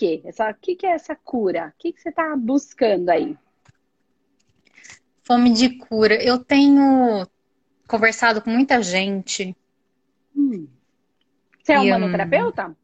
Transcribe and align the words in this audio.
quê? 0.00 0.22
Essa, 0.24 0.50
o 0.50 0.54
que, 0.54 0.74
que 0.74 0.86
é 0.86 0.92
essa 0.92 1.14
cura? 1.14 1.74
O 1.76 1.78
que, 1.78 1.92
que 1.92 2.00
você 2.00 2.08
está 2.08 2.34
buscando 2.34 3.10
aí? 3.10 3.36
Fome 5.22 5.52
de 5.52 5.76
cura. 5.76 6.14
Eu 6.14 6.38
tenho 6.38 7.26
conversado 7.86 8.40
com 8.40 8.50
muita 8.50 8.82
gente. 8.82 9.54
Hum. 10.34 10.66
Você 11.62 11.74
é 11.74 11.80
um 11.80 11.90
manoterapeuta? 11.90 12.74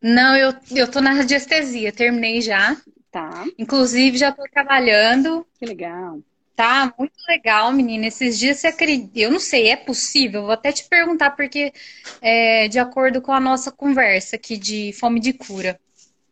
Não, 0.00 0.36
eu, 0.36 0.54
eu 0.74 0.90
tô 0.90 1.00
na 1.00 1.12
radiestesia, 1.12 1.92
terminei 1.92 2.40
já. 2.40 2.76
Tá. 3.10 3.44
Inclusive, 3.58 4.16
já 4.16 4.32
tô 4.32 4.42
trabalhando. 4.50 5.46
Que 5.58 5.66
legal. 5.66 6.20
Tá, 6.56 6.92
muito 6.96 7.14
legal, 7.28 7.72
menina. 7.72 8.06
Esses 8.06 8.38
dias 8.38 8.58
você 8.58 8.68
acredita. 8.68 9.18
Eu 9.18 9.30
não 9.30 9.40
sei, 9.40 9.68
é 9.68 9.76
possível? 9.76 10.42
Vou 10.42 10.52
até 10.52 10.70
te 10.70 10.88
perguntar, 10.88 11.30
porque 11.32 11.72
é, 12.20 12.68
de 12.68 12.78
acordo 12.78 13.20
com 13.20 13.32
a 13.32 13.40
nossa 13.40 13.72
conversa 13.72 14.36
aqui 14.36 14.56
de 14.56 14.92
fome 14.92 15.18
de 15.18 15.32
cura, 15.32 15.78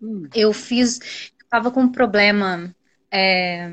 hum. 0.00 0.28
eu 0.34 0.52
fiz. 0.52 1.00
Eu 1.40 1.46
tava 1.50 1.70
com 1.72 1.82
um 1.82 1.90
problema 1.90 2.74
é, 3.10 3.68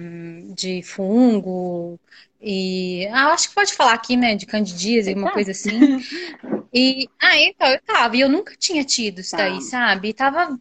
de 0.56 0.82
fungo 0.82 2.00
e. 2.42 3.08
Ah, 3.12 3.28
acho 3.28 3.50
que 3.50 3.56
pode 3.56 3.74
falar 3.74 3.94
aqui, 3.94 4.18
né? 4.18 4.36
De 4.36 4.48
candidíase, 4.48 5.14
uma 5.14 5.32
coisa 5.32 5.52
assim. 5.52 5.70
E. 6.72 7.10
Ah, 7.20 7.36
então, 7.36 7.68
eu 7.68 7.82
tava. 7.82 8.16
E 8.16 8.22
eu 8.22 8.30
nunca 8.30 8.56
tinha 8.56 8.84
tido 8.84 9.22
isso 9.22 9.36
daí, 9.36 9.56
tá. 9.56 9.62
sabe? 9.62 10.10
E 10.10 10.14
tava. 10.14 10.56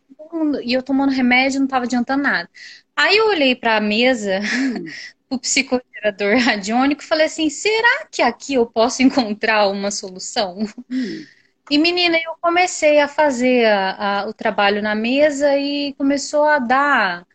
E 0.65 0.73
eu 0.73 0.83
tomando 0.83 1.13
remédio, 1.13 1.61
não 1.61 1.67
tava 1.67 1.85
adiantando 1.85 2.23
nada. 2.23 2.49
Aí 2.97 3.17
eu 3.19 3.29
olhei 3.29 3.55
para 3.55 3.77
a 3.77 3.81
mesa 3.81 4.41
hum. 4.41 4.85
o 5.31 5.39
psicoterador 5.39 6.37
radiônico 6.43 7.03
e 7.03 7.07
falei 7.07 7.27
assim: 7.27 7.51
será 7.51 8.07
que 8.11 8.23
aqui 8.23 8.55
eu 8.55 8.67
posso 8.67 9.03
encontrar 9.03 9.69
uma 9.69 9.91
solução? 9.91 10.59
Hum. 10.91 11.25
E 11.71 11.77
menina, 11.77 12.17
eu 12.17 12.35
comecei 12.41 12.99
a 12.99 13.07
fazer 13.07 13.67
a, 13.67 14.23
a, 14.23 14.27
o 14.27 14.33
trabalho 14.33 14.83
na 14.83 14.95
mesa 14.95 15.57
e 15.59 15.93
começou 15.95 16.45
a 16.45 16.59
dar 16.59 17.27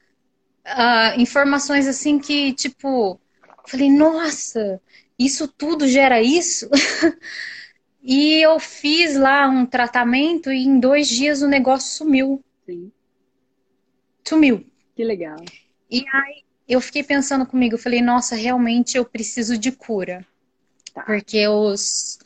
uh, 0.65 1.21
informações 1.21 1.87
assim 1.87 2.17
que, 2.17 2.51
tipo, 2.53 3.19
falei, 3.67 3.91
nossa, 3.91 4.81
isso 5.19 5.47
tudo 5.47 5.87
gera 5.87 6.19
isso? 6.19 6.67
e 8.01 8.43
eu 8.43 8.59
fiz 8.59 9.15
lá 9.15 9.47
um 9.47 9.67
tratamento 9.67 10.51
e 10.51 10.63
em 10.63 10.79
dois 10.79 11.07
dias 11.07 11.43
o 11.43 11.47
negócio 11.47 11.95
sumiu. 11.95 12.43
Sim. 12.65 12.91
Sumiu. 14.27 14.65
Que 14.95 15.03
legal. 15.03 15.37
E 15.91 16.03
aí 16.11 16.43
eu 16.73 16.81
fiquei 16.81 17.03
pensando 17.03 17.45
comigo, 17.45 17.75
eu 17.75 17.79
falei, 17.79 18.01
nossa, 18.01 18.35
realmente 18.35 18.97
eu 18.97 19.05
preciso 19.05 19.57
de 19.57 19.71
cura. 19.71 20.25
Tá. 20.93 21.03
Porque 21.03 21.47
os 21.47 22.19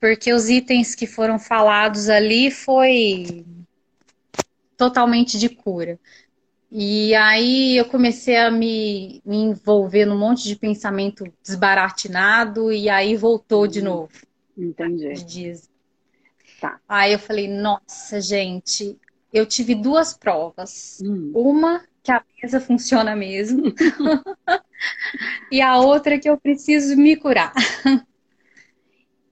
porque 0.00 0.32
os 0.32 0.48
itens 0.48 0.94
que 0.94 1.06
foram 1.06 1.38
falados 1.38 2.08
ali 2.08 2.50
foi 2.50 3.44
totalmente 4.76 5.38
de 5.38 5.50
cura. 5.50 5.98
E 6.72 7.14
aí 7.16 7.76
eu 7.76 7.84
comecei 7.84 8.36
a 8.36 8.50
me, 8.50 9.20
me 9.26 9.36
envolver 9.36 10.06
num 10.06 10.16
monte 10.16 10.44
de 10.44 10.56
pensamento 10.56 11.24
desbaratinado 11.42 12.72
e 12.72 12.88
aí 12.88 13.14
voltou 13.16 13.66
de 13.66 13.80
hum, 13.80 13.84
novo. 13.84 14.12
Entendi. 14.56 15.12
Dias. 15.24 15.68
Tá. 16.60 16.80
Aí 16.88 17.12
eu 17.12 17.18
falei, 17.18 17.48
nossa, 17.48 18.20
gente, 18.20 18.96
eu 19.32 19.44
tive 19.44 19.74
duas 19.74 20.14
provas. 20.14 21.00
Hum. 21.02 21.32
Uma 21.34 21.82
que 22.02 22.10
a 22.12 22.22
mesa 22.42 22.60
funciona 22.60 23.14
mesmo. 23.14 23.74
e 25.50 25.60
a 25.60 25.78
outra 25.78 26.18
que 26.18 26.28
eu 26.28 26.38
preciso 26.38 26.96
me 26.96 27.16
curar. 27.16 27.52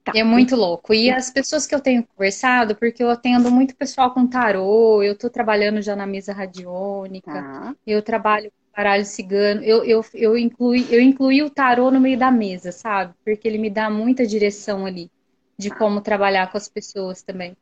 Tá. 0.01 0.13
É 0.15 0.23
muito 0.23 0.55
louco. 0.55 0.93
E 0.93 1.09
as 1.09 1.29
pessoas 1.29 1.67
que 1.67 1.75
eu 1.75 1.79
tenho 1.79 2.05
conversado, 2.05 2.75
porque 2.75 3.03
eu 3.03 3.09
atendo 3.09 3.51
muito 3.51 3.75
pessoal 3.75 4.13
com 4.13 4.25
tarô, 4.25 5.03
eu 5.03 5.15
tô 5.15 5.29
trabalhando 5.29 5.81
já 5.81 5.95
na 5.95 6.07
mesa 6.07 6.33
radiônica, 6.33 7.31
tá. 7.31 7.75
eu 7.85 8.01
trabalho 8.01 8.49
com 8.49 8.75
baralho 8.75 9.05
cigano, 9.05 9.61
eu, 9.61 9.83
eu, 9.83 10.03
eu, 10.13 10.37
incluí, 10.37 10.87
eu 10.89 11.01
incluí 11.01 11.43
o 11.43 11.49
tarô 11.49 11.91
no 11.91 11.99
meio 11.99 12.17
da 12.17 12.31
mesa, 12.31 12.71
sabe? 12.71 13.13
Porque 13.25 13.47
ele 13.47 13.57
me 13.57 13.69
dá 13.69 13.89
muita 13.89 14.25
direção 14.25 14.85
ali 14.85 15.11
de 15.57 15.69
tá. 15.69 15.75
como 15.75 16.01
trabalhar 16.01 16.49
com 16.49 16.57
as 16.57 16.69
pessoas 16.69 17.21
também. 17.21 17.55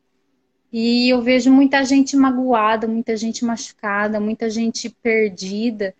E 0.72 1.08
eu 1.08 1.22
vejo 1.22 1.50
muita 1.50 1.84
gente 1.84 2.16
magoada, 2.16 2.86
muita 2.86 3.16
gente 3.16 3.44
machucada, 3.44 4.20
muita 4.20 4.50
gente 4.50 4.90
perdida. 5.02 5.94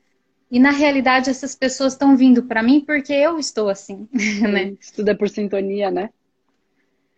E 0.50 0.58
na 0.58 0.70
realidade 0.70 1.30
essas 1.30 1.54
pessoas 1.54 1.94
estão 1.94 2.16
vindo 2.16 2.42
para 2.44 2.62
mim 2.62 2.80
porque 2.80 3.12
eu 3.12 3.38
estou 3.38 3.68
assim, 3.68 4.08
né? 4.42 4.76
Tudo 4.94 5.10
é 5.10 5.14
por 5.14 5.28
sintonia, 5.28 5.90
né? 5.90 6.10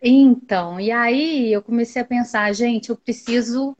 Então, 0.02 0.80
e 0.80 0.90
aí 0.90 1.52
eu 1.52 1.62
comecei 1.62 2.00
a 2.00 2.04
pensar, 2.04 2.52
gente, 2.54 2.88
eu 2.90 2.96
preciso 2.96 3.76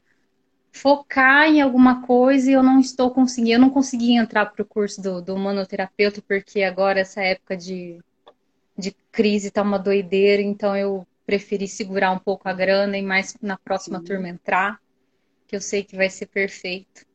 focar 0.71 1.47
em 1.47 1.61
alguma 1.61 2.05
coisa 2.05 2.49
e 2.49 2.53
eu 2.53 2.63
não 2.63 2.79
estou 2.79 3.11
conseguindo, 3.11 3.53
eu 3.53 3.59
não 3.59 3.69
consegui 3.69 4.15
entrar 4.15 4.45
para 4.45 4.61
o 4.61 4.65
curso 4.65 5.01
do, 5.01 5.21
do 5.21 5.37
manoterapeuta 5.37 6.21
porque 6.25 6.63
agora 6.63 6.99
essa 6.99 7.21
época 7.21 7.57
de, 7.57 7.99
de 8.77 8.95
crise 9.11 9.51
tá 9.51 9.61
uma 9.61 9.77
doideira, 9.77 10.41
então 10.41 10.75
eu 10.77 11.05
preferi 11.31 11.65
segurar 11.65 12.11
um 12.11 12.19
pouco 12.19 12.49
a 12.49 12.51
grana 12.51 12.97
e 12.97 13.01
mais 13.01 13.37
na 13.41 13.57
próxima 13.57 13.99
Sim. 13.99 14.03
turma 14.03 14.27
entrar, 14.27 14.81
que 15.47 15.55
eu 15.55 15.61
sei 15.61 15.81
que 15.81 15.95
vai 15.95 16.09
ser 16.09 16.25
perfeito. 16.25 17.05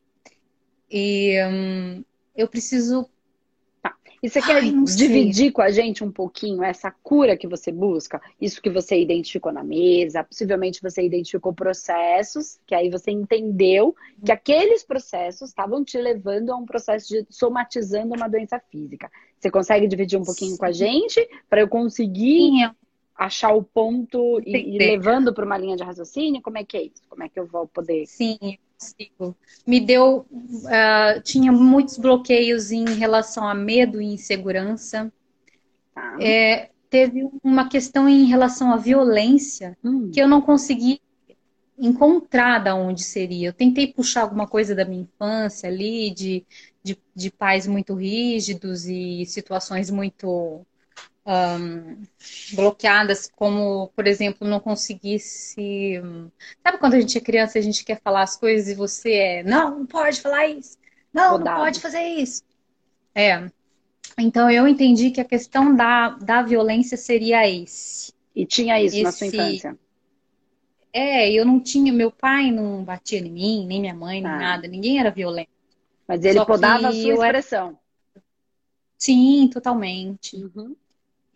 E 0.91 1.37
hum, 1.44 2.03
eu 2.34 2.49
preciso 2.49 3.06
e 4.22 4.31
você 4.31 4.41
quer 4.41 4.62
Ai, 4.62 4.72
dividir 4.97 5.53
com 5.53 5.60
a 5.60 5.71
gente 5.71 6.03
um 6.03 6.10
pouquinho 6.10 6.62
essa 6.62 6.91
cura 6.91 7.37
que 7.37 7.47
você 7.47 7.71
busca? 7.71 8.21
Isso 8.41 8.62
que 8.62 8.71
você 8.71 8.99
identificou 8.99 9.53
na 9.53 9.62
mesa, 9.62 10.25
possivelmente 10.25 10.81
você 10.83 11.03
identificou 11.03 11.53
processos, 11.53 12.59
que 12.66 12.75
aí 12.75 12.88
você 12.88 13.10
entendeu 13.10 13.94
que 14.25 14.33
aqueles 14.33 14.83
processos 14.83 15.50
estavam 15.50 15.84
te 15.84 15.98
levando 15.98 16.50
a 16.50 16.56
um 16.56 16.65
processo 16.65 17.06
de 17.09 17.27
somatizando 17.28 18.15
uma 18.15 18.27
doença 18.27 18.59
física. 18.59 19.10
Você 19.38 19.50
consegue 19.50 19.87
dividir 19.87 20.19
um 20.19 20.25
pouquinho 20.25 20.53
Sim. 20.53 20.56
com 20.56 20.65
a 20.65 20.72
gente 20.72 21.28
para 21.48 21.60
eu 21.60 21.69
conseguir 21.69 22.50
Sim. 22.50 22.71
Achar 23.16 23.53
o 23.54 23.62
ponto 23.62 24.41
e 24.44 24.78
levando 24.78 25.32
para 25.32 25.44
uma 25.44 25.56
linha 25.56 25.77
de 25.77 25.82
raciocínio? 25.82 26.43
Como 26.43 26.59
é 26.59 26.65
que 26.65 26.77
é 26.77 26.82
isso? 26.82 27.03
Como 27.09 27.22
é 27.22 27.28
que 27.28 27.38
eu 27.38 27.47
vou 27.47 27.66
poder? 27.66 28.06
Sim, 28.06 28.38
consigo. 28.78 29.37
Me 29.66 29.81
deu. 29.81 30.27
Uh, 30.31 31.21
tinha 31.22 31.50
muitos 31.50 31.99
bloqueios 31.99 32.71
em 32.71 32.84
relação 32.94 33.49
a 33.49 33.54
medo 33.54 34.00
e 34.00 34.06
insegurança. 34.06 35.12
Ah. 35.94 36.16
É, 36.21 36.71
teve 36.91 37.28
uma 37.43 37.69
questão 37.69 38.09
em 38.09 38.25
relação 38.25 38.72
à 38.72 38.77
violência 38.77 39.77
hum. 39.83 40.10
que 40.12 40.21
eu 40.21 40.28
não 40.28 40.41
consegui 40.41 41.00
encontrar 41.78 42.59
da 42.59 42.75
onde 42.75 43.03
seria. 43.03 43.48
Eu 43.48 43.53
tentei 43.53 43.87
puxar 43.87 44.22
alguma 44.22 44.47
coisa 44.47 44.75
da 44.75 44.84
minha 44.84 45.03
infância 45.03 45.69
ali, 45.69 46.10
de, 46.10 46.44
de, 46.83 46.98
de 47.15 47.31
pais 47.31 47.66
muito 47.66 47.94
rígidos 47.94 48.87
e 48.87 49.25
situações 49.27 49.91
muito 49.91 50.65
um, 51.26 52.02
bloqueadas, 52.52 53.28
como, 53.34 53.88
por 53.96 54.06
exemplo, 54.06 54.46
não 54.46 54.60
conseguisse. 54.60 56.00
Sabe 56.62 56.78
quando 56.78 56.94
a 56.94 57.00
gente 57.00 57.18
é 57.18 57.20
criança 57.20 57.58
e 57.58 57.60
a 57.60 57.64
gente 57.64 57.84
quer 57.84 58.00
falar 58.00 58.22
as 58.22 58.36
coisas 58.36 58.68
e 58.68 58.74
você 58.74 59.12
é, 59.12 59.42
não, 59.42 59.80
não 59.80 59.86
pode 59.86 60.20
falar 60.20 60.46
isso, 60.46 60.78
não, 61.12 61.38
não 61.38 61.56
pode 61.56 61.80
fazer 61.80 62.02
isso. 62.02 62.42
É. 63.14 63.50
Então 64.18 64.50
eu 64.50 64.68
entendi 64.68 65.10
que 65.10 65.20
a 65.20 65.24
questão 65.24 65.74
da, 65.74 66.10
da 66.10 66.42
violência 66.42 66.96
seria 66.96 67.48
esse. 67.48 68.14
E 68.34 68.46
tinha 68.46 68.80
isso 68.80 68.96
esse... 68.96 69.02
na 69.02 69.12
sua 69.12 69.26
infância? 69.26 69.78
É, 70.92 71.30
eu 71.30 71.44
não 71.44 71.60
tinha, 71.60 71.92
meu 71.92 72.10
pai 72.10 72.50
não 72.50 72.82
batia 72.82 73.18
em 73.18 73.30
mim, 73.30 73.66
nem 73.66 73.80
minha 73.80 73.94
mãe, 73.94 74.22
nem 74.22 74.30
ah. 74.30 74.38
nada, 74.38 74.68
ninguém 74.68 74.98
era 74.98 75.10
violento. 75.10 75.50
Mas 76.06 76.24
ele 76.24 76.38
Só 76.38 76.44
podava 76.44 76.88
a 76.88 76.92
sua 76.92 77.14
expressão. 77.14 77.68
Era... 78.14 78.22
Sim, 78.96 79.50
totalmente. 79.52 80.36
Uhum. 80.36 80.74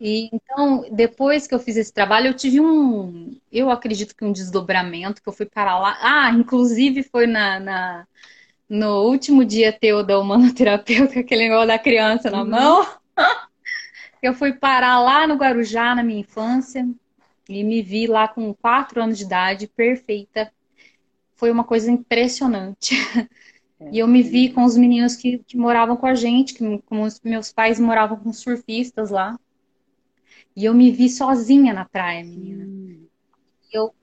E 0.03 0.31
então, 0.33 0.83
depois 0.91 1.45
que 1.45 1.53
eu 1.53 1.59
fiz 1.59 1.77
esse 1.77 1.93
trabalho, 1.93 2.25
eu 2.25 2.33
tive 2.33 2.59
um, 2.59 3.37
eu 3.51 3.69
acredito 3.69 4.15
que 4.15 4.25
um 4.25 4.31
desdobramento, 4.31 5.21
que 5.21 5.29
eu 5.29 5.33
fui 5.33 5.45
parar 5.45 5.77
lá. 5.77 5.95
Ah, 6.01 6.31
inclusive 6.31 7.03
foi 7.03 7.27
na, 7.27 7.59
na 7.59 8.07
no 8.67 9.03
último 9.03 9.45
dia 9.45 9.71
teu 9.71 10.03
da 10.03 10.17
humanoterapeuta, 10.17 11.19
aquele 11.21 11.43
negócio 11.43 11.67
da 11.67 11.77
criança 11.77 12.31
na 12.31 12.41
uhum. 12.41 12.49
mão. 12.49 12.87
eu 14.23 14.33
fui 14.33 14.53
parar 14.53 14.99
lá 14.99 15.27
no 15.27 15.35
Guarujá, 15.35 15.93
na 15.93 16.01
minha 16.01 16.21
infância, 16.21 16.83
e 17.47 17.63
me 17.63 17.83
vi 17.83 18.07
lá 18.07 18.27
com 18.27 18.55
quatro 18.55 19.03
anos 19.03 19.19
de 19.19 19.25
idade, 19.25 19.67
perfeita. 19.67 20.51
Foi 21.35 21.51
uma 21.51 21.63
coisa 21.63 21.91
impressionante. 21.91 22.95
É, 23.79 23.89
e 23.91 23.99
eu 23.99 24.07
me 24.07 24.23
vi 24.23 24.49
com 24.49 24.63
os 24.63 24.75
meninos 24.75 25.15
que, 25.15 25.37
que 25.45 25.55
moravam 25.55 25.95
com 25.95 26.07
a 26.07 26.15
gente, 26.15 26.55
que 26.55 26.79
como 26.87 27.03
os 27.03 27.21
meus 27.21 27.51
pais 27.53 27.79
moravam 27.79 28.17
com 28.17 28.33
surfistas 28.33 29.11
lá. 29.11 29.37
E 30.55 30.65
eu 30.65 30.73
me 30.73 30.91
vi 30.91 31.09
sozinha 31.09 31.73
na 31.73 31.85
praia, 31.85 32.23
menina. 32.23 32.65
Hum. 32.65 33.05
Eu, 33.71 33.93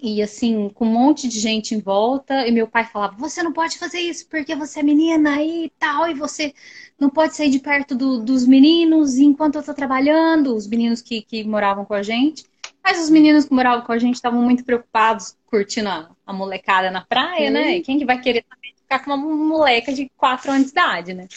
e 0.00 0.22
assim, 0.22 0.70
com 0.70 0.86
um 0.86 0.92
monte 0.92 1.28
de 1.28 1.40
gente 1.40 1.74
em 1.74 1.80
volta, 1.80 2.46
e 2.46 2.52
meu 2.52 2.68
pai 2.68 2.84
falava: 2.84 3.16
Você 3.16 3.42
não 3.42 3.52
pode 3.52 3.78
fazer 3.78 4.00
isso 4.00 4.28
porque 4.28 4.54
você 4.54 4.80
é 4.80 4.82
menina 4.82 5.42
e 5.42 5.70
tal, 5.78 6.08
e 6.08 6.14
você 6.14 6.54
não 6.98 7.10
pode 7.10 7.36
sair 7.36 7.50
de 7.50 7.58
perto 7.58 7.94
do, 7.94 8.22
dos 8.22 8.46
meninos 8.46 9.18
enquanto 9.18 9.56
eu 9.56 9.62
tô 9.62 9.74
trabalhando, 9.74 10.54
os 10.54 10.66
meninos 10.66 11.02
que, 11.02 11.22
que 11.22 11.44
moravam 11.44 11.84
com 11.84 11.94
a 11.94 12.02
gente. 12.02 12.44
Mas 12.82 13.02
os 13.02 13.10
meninos 13.10 13.44
que 13.44 13.52
moravam 13.52 13.84
com 13.84 13.92
a 13.92 13.98
gente 13.98 14.14
estavam 14.14 14.40
muito 14.40 14.64
preocupados 14.64 15.36
curtindo 15.46 15.88
a, 15.88 16.10
a 16.26 16.32
molecada 16.32 16.90
na 16.90 17.04
praia, 17.04 17.50
né? 17.50 17.62
Né? 17.62 17.80
Quem 17.80 17.98
que 17.98 18.04
vai 18.04 18.20
querer 18.20 18.44
ficar 18.76 19.04
com 19.04 19.12
uma 19.12 19.16
moleca 19.16 19.92
de 19.92 20.10
4 20.16 20.50
anos 20.50 20.66
de 20.66 20.70
idade, 20.70 21.12
né? 21.12 21.28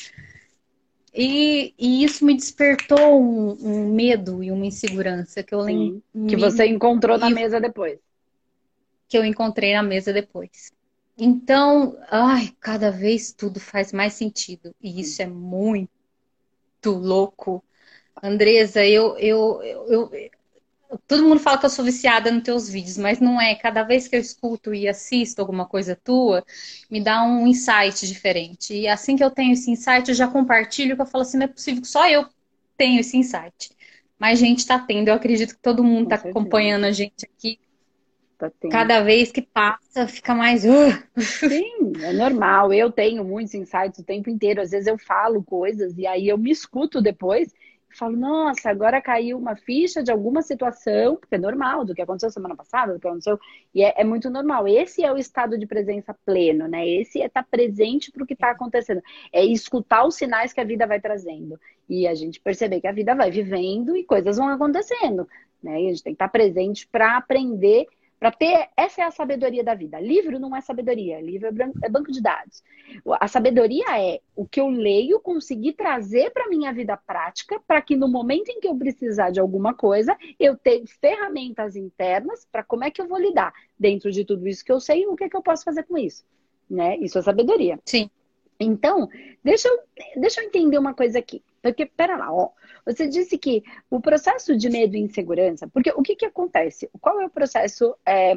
E, 1.14 1.74
e, 1.78 2.04
isso 2.04 2.24
me 2.26 2.34
despertou 2.34 3.22
um, 3.22 3.52
um, 3.62 3.94
medo 3.94 4.42
e 4.44 4.52
uma 4.52 4.66
insegurança 4.66 5.44
que 5.44 5.54
eu 5.54 5.60
lembro. 5.60 6.02
Que 6.28 6.38
você 6.38 6.66
encontrou 6.66 7.18
na 7.18 7.30
mesa 7.30 7.60
depois. 7.60 8.00
Que 9.10 9.18
eu 9.18 9.26
encontrei 9.26 9.74
na 9.74 9.84
mesa 9.84 10.14
depois. 10.14 10.72
Então, 11.18 11.98
ai, 12.10 12.54
cada 12.60 12.90
vez 12.90 13.34
tudo 13.34 13.60
faz 13.60 13.92
mais 13.92 14.14
sentido. 14.14 14.74
E 14.82 15.02
isso 15.02 15.22
é 15.22 15.28
muito 15.28 15.90
louco. 16.86 17.64
Andresa, 18.24 18.86
eu, 18.86 19.18
eu, 19.18 19.62
eu, 19.62 20.12
todo 21.08 21.24
mundo 21.24 21.40
fala 21.40 21.58
que 21.58 21.66
eu 21.66 21.70
sou 21.70 21.86
viciada 21.86 22.32
nos 22.32 22.44
teus 22.44 22.70
vídeos, 22.70 22.98
mas 22.98 23.20
não 23.20 23.40
é. 23.40 23.56
Cada 23.56 23.84
vez 23.84 24.08
que 24.08 24.16
eu 24.16 24.20
escuto 24.20 24.74
e 24.74 24.88
assisto 24.88 25.40
alguma 25.40 25.66
coisa 25.66 26.00
tua, 26.04 26.44
me 26.90 27.02
dá 27.02 27.24
um 27.24 27.48
insight 27.48 28.08
diferente. 28.08 28.74
E 28.74 28.88
assim 28.88 29.16
que 29.16 29.24
eu 29.24 29.32
tenho 29.32 29.54
esse 29.54 29.72
insight, 29.72 30.10
eu 30.10 30.16
já 30.16 30.28
compartilho, 30.28 30.96
que 30.96 31.02
eu 31.02 31.06
falo 31.06 31.24
assim, 31.24 31.38
não 31.38 31.46
é 31.46 31.48
possível 31.48 31.82
que 31.82 31.88
só 31.88 32.08
eu 32.10 32.26
tenho 32.78 33.00
esse 33.00 33.18
insight. 33.18 33.72
Mas 34.20 34.40
gente 34.40 34.60
está 34.60 34.78
tendo, 34.78 35.08
eu 35.08 35.14
acredito 35.14 35.56
que 35.56 35.62
todo 35.62 35.84
mundo 35.84 36.14
está 36.14 36.30
acompanhando 36.30 36.86
a 36.86 36.92
gente 36.92 37.26
aqui. 37.26 37.60
Tá 38.38 38.52
Cada 38.72 39.02
vez 39.02 39.32
que 39.32 39.42
passa, 39.42 40.08
fica 40.08 40.34
mais. 40.34 40.66
Uh. 40.66 40.92
Sim, 41.18 41.94
é 42.02 42.12
normal. 42.12 42.74
Eu 42.74 42.92
tenho 42.92 43.24
muitos 43.24 43.54
insights 43.54 44.00
o 44.00 44.04
tempo 44.04 44.30
inteiro. 44.32 44.62
Às 44.62 44.72
vezes 44.72 44.88
eu 44.88 44.98
falo 44.98 45.44
coisas 45.44 45.96
e 45.98 46.08
aí 46.08 46.28
eu 46.28 46.38
me 46.40 46.50
escuto 46.50 47.02
depois 47.02 47.54
falo, 47.98 48.18
nossa, 48.18 48.70
agora 48.70 49.02
caiu 49.02 49.38
uma 49.38 49.56
ficha 49.56 50.02
de 50.02 50.12
alguma 50.12 50.42
situação, 50.42 51.16
porque 51.16 51.36
é 51.36 51.38
normal, 51.38 51.86
do 51.86 51.94
que 51.94 52.02
aconteceu 52.02 52.30
semana 52.30 52.56
passada, 52.56 52.94
do 52.94 53.00
que 53.00 53.08
aconteceu, 53.08 53.40
e 53.74 53.84
é, 53.84 53.94
é 53.98 54.04
muito 54.04 54.30
normal. 54.30 54.68
Esse 54.68 55.04
é 55.04 55.12
o 55.12 55.18
estado 55.18 55.58
de 55.58 55.66
presença 55.66 56.16
pleno, 56.26 56.68
né? 56.68 56.88
Esse 56.88 57.22
é 57.22 57.26
estar 57.26 57.44
tá 57.44 57.48
presente 57.50 58.12
para 58.12 58.24
o 58.24 58.28
que 58.28 58.34
está 58.34 58.52
acontecendo. 58.52 59.02
É 59.32 59.44
escutar 59.44 60.06
os 60.06 60.16
sinais 60.16 60.54
que 60.54 60.62
a 60.62 60.66
vida 60.66 60.88
vai 60.88 61.00
trazendo. 61.00 61.60
E 61.90 62.08
a 62.08 62.16
gente 62.16 62.40
perceber 62.40 62.82
que 62.82 62.88
a 62.88 62.92
vida 62.92 63.14
vai 63.14 63.30
vivendo 63.30 63.96
e 63.96 64.04
coisas 64.04 64.38
vão 64.38 64.50
acontecendo. 64.50 65.28
Né? 65.62 65.84
E 65.84 65.86
a 65.88 65.90
gente 65.90 66.04
tem 66.04 66.14
que 66.14 66.16
estar 66.16 66.28
tá 66.28 66.32
presente 66.32 66.88
para 66.88 67.18
aprender 67.18 67.88
para 68.22 68.32
ter, 68.32 68.70
essa 68.78 69.02
é 69.02 69.04
a 69.04 69.10
sabedoria 69.10 69.64
da 69.64 69.74
vida. 69.74 70.00
Livro 70.00 70.38
não 70.38 70.56
é 70.56 70.62
sabedoria, 70.62 71.20
livro 71.20 71.48
é, 71.48 71.72
é 71.86 71.90
banco 71.90 72.12
de 72.12 72.22
dados. 72.22 72.62
A 73.20 73.28
sabedoria 73.28 74.00
é 74.00 74.22
o 74.36 74.46
que 74.46 74.62
eu 74.62 74.70
leio, 74.70 75.20
conseguir 75.20 75.74
trazer 75.74 76.30
para 76.30 76.48
minha 76.48 76.72
vida 76.72 76.96
prática, 76.96 77.60
para 77.66 77.82
que 77.82 77.96
no 77.96 78.08
momento 78.08 78.50
em 78.50 78.60
que 78.60 78.68
eu 78.68 78.76
precisar 78.76 79.32
de 79.32 79.40
alguma 79.40 79.74
coisa, 79.74 80.16
eu 80.40 80.56
tenha 80.56 80.86
ferramentas 81.02 81.76
internas 81.76 82.48
para 82.52 82.64
como 82.64 82.84
é 82.84 82.92
que 82.92 83.02
eu 83.02 83.08
vou 83.08 83.20
lidar 83.20 83.52
dentro 83.80 84.12
de 84.12 84.24
tudo 84.24 84.48
isso 84.48 84.64
que 84.64 84.72
eu 84.72 84.80
sei, 84.80 85.08
o 85.08 85.16
que 85.16 85.24
é 85.24 85.30
que 85.30 85.36
eu 85.36 85.42
posso 85.42 85.64
fazer 85.64 85.82
com 85.82 85.98
isso, 85.98 86.24
né? 86.70 86.98
Isso 86.98 87.18
é 87.18 87.24
sabedoria. 87.24 87.80
Sim. 87.84 88.08
Então, 88.60 89.10
deixa 89.44 89.68
eu, 89.68 89.80
deixa 90.16 90.42
eu 90.42 90.46
entender 90.46 90.78
uma 90.78 90.94
coisa 90.94 91.18
aqui. 91.18 91.44
Porque, 91.62 91.86
pera 91.86 92.18
lá, 92.18 92.34
ó, 92.34 92.50
você 92.86 93.08
disse 93.08 93.38
que 93.38 93.64
o 93.90 94.02
processo 94.02 94.58
de 94.58 94.70
medo 94.70 94.96
e 94.96 95.00
insegurança, 95.00 95.68
porque 95.68 95.92
o 95.92 96.02
que, 96.02 96.16
que 96.16 96.26
acontece? 96.26 96.90
Qual 97.00 97.22
é 97.22 97.26
o 97.26 97.30
processo? 97.30 97.96
É, 98.06 98.34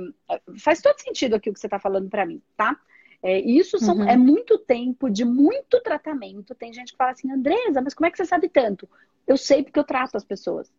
faz 0.58 0.82
todo 0.82 1.00
sentido 1.00 1.34
aqui 1.34 1.48
o 1.48 1.54
que 1.54 1.60
você 1.60 1.66
está 1.66 1.78
falando 1.78 2.10
para 2.10 2.26
mim, 2.26 2.42
tá? 2.56 2.78
É, 3.22 3.40
isso 3.40 3.78
são, 3.78 3.96
uhum. 3.96 4.08
é 4.08 4.18
muito 4.18 4.58
tempo 4.58 5.08
de 5.08 5.24
muito 5.24 5.80
tratamento. 5.80 6.54
Tem 6.54 6.72
gente 6.74 6.92
que 6.92 6.98
fala 6.98 7.12
assim, 7.12 7.32
Andresa, 7.32 7.80
mas 7.80 7.94
como 7.94 8.06
é 8.06 8.10
que 8.10 8.18
você 8.18 8.26
sabe 8.26 8.50
tanto? 8.50 8.86
Eu 9.26 9.38
sei 9.38 9.62
porque 9.62 9.78
eu 9.78 9.84
trato 9.84 10.16
as 10.16 10.24
pessoas. 10.24 10.70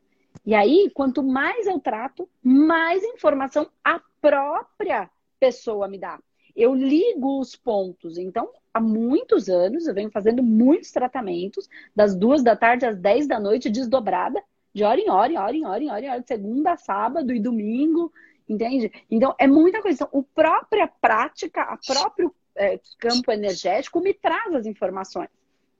E 0.45 0.53
aí, 0.53 0.92
quanto 0.94 1.24
mais 1.24 1.65
eu 1.65 1.80
trato, 1.80 2.30
mais 2.44 3.03
informação 3.03 3.68
a 3.83 4.00
própria 4.21 5.09
pessoa 5.39 5.88
me 5.88 5.97
dá. 5.97 6.19
Eu 6.56 6.74
ligo 6.74 7.40
os 7.40 7.56
pontos. 7.56 8.18
Então, 8.18 8.50
há 8.74 8.80
muitos 8.80 9.50
anos, 9.50 9.88
eu 9.88 9.94
venho 9.94 10.10
fazendo 10.12 10.42
muitos 10.42 10.92
tratamentos, 10.92 11.69
das 11.96 12.16
duas 12.16 12.44
da 12.44 12.56
tarde 12.56 12.86
às 12.86 12.98
dez 12.98 13.28
da 13.28 13.40
noite, 13.40 13.69
desdobrada, 13.69 14.42
de 14.74 14.84
hora 14.84 15.00
em 15.00 15.10
hora, 15.10 15.31
em 15.31 15.38
hora, 15.38 15.56
em 15.56 15.66
hora, 15.66 15.84
em 15.84 15.90
hora, 15.90 16.06
em 16.06 16.10
hora, 16.10 16.22
de 16.22 16.28
segunda 16.28 16.74
a 16.74 16.78
sábado 16.78 17.34
e 17.34 17.40
domingo, 17.40 18.12
entende? 18.48 18.92
Então, 19.10 19.34
é 19.40 19.48
muita 19.48 19.81
coisa. 19.81 20.04
Então, 20.04 20.19
a 20.19 20.36
própria 20.36 20.88
prática, 20.88 21.62
a 21.62 21.78
próprio 21.78 22.34
é, 22.56 22.80
campo 22.98 23.31
energético 23.31 24.00
me 24.00 24.13
traz 24.13 24.54
as 24.54 24.66
informações. 24.66 25.30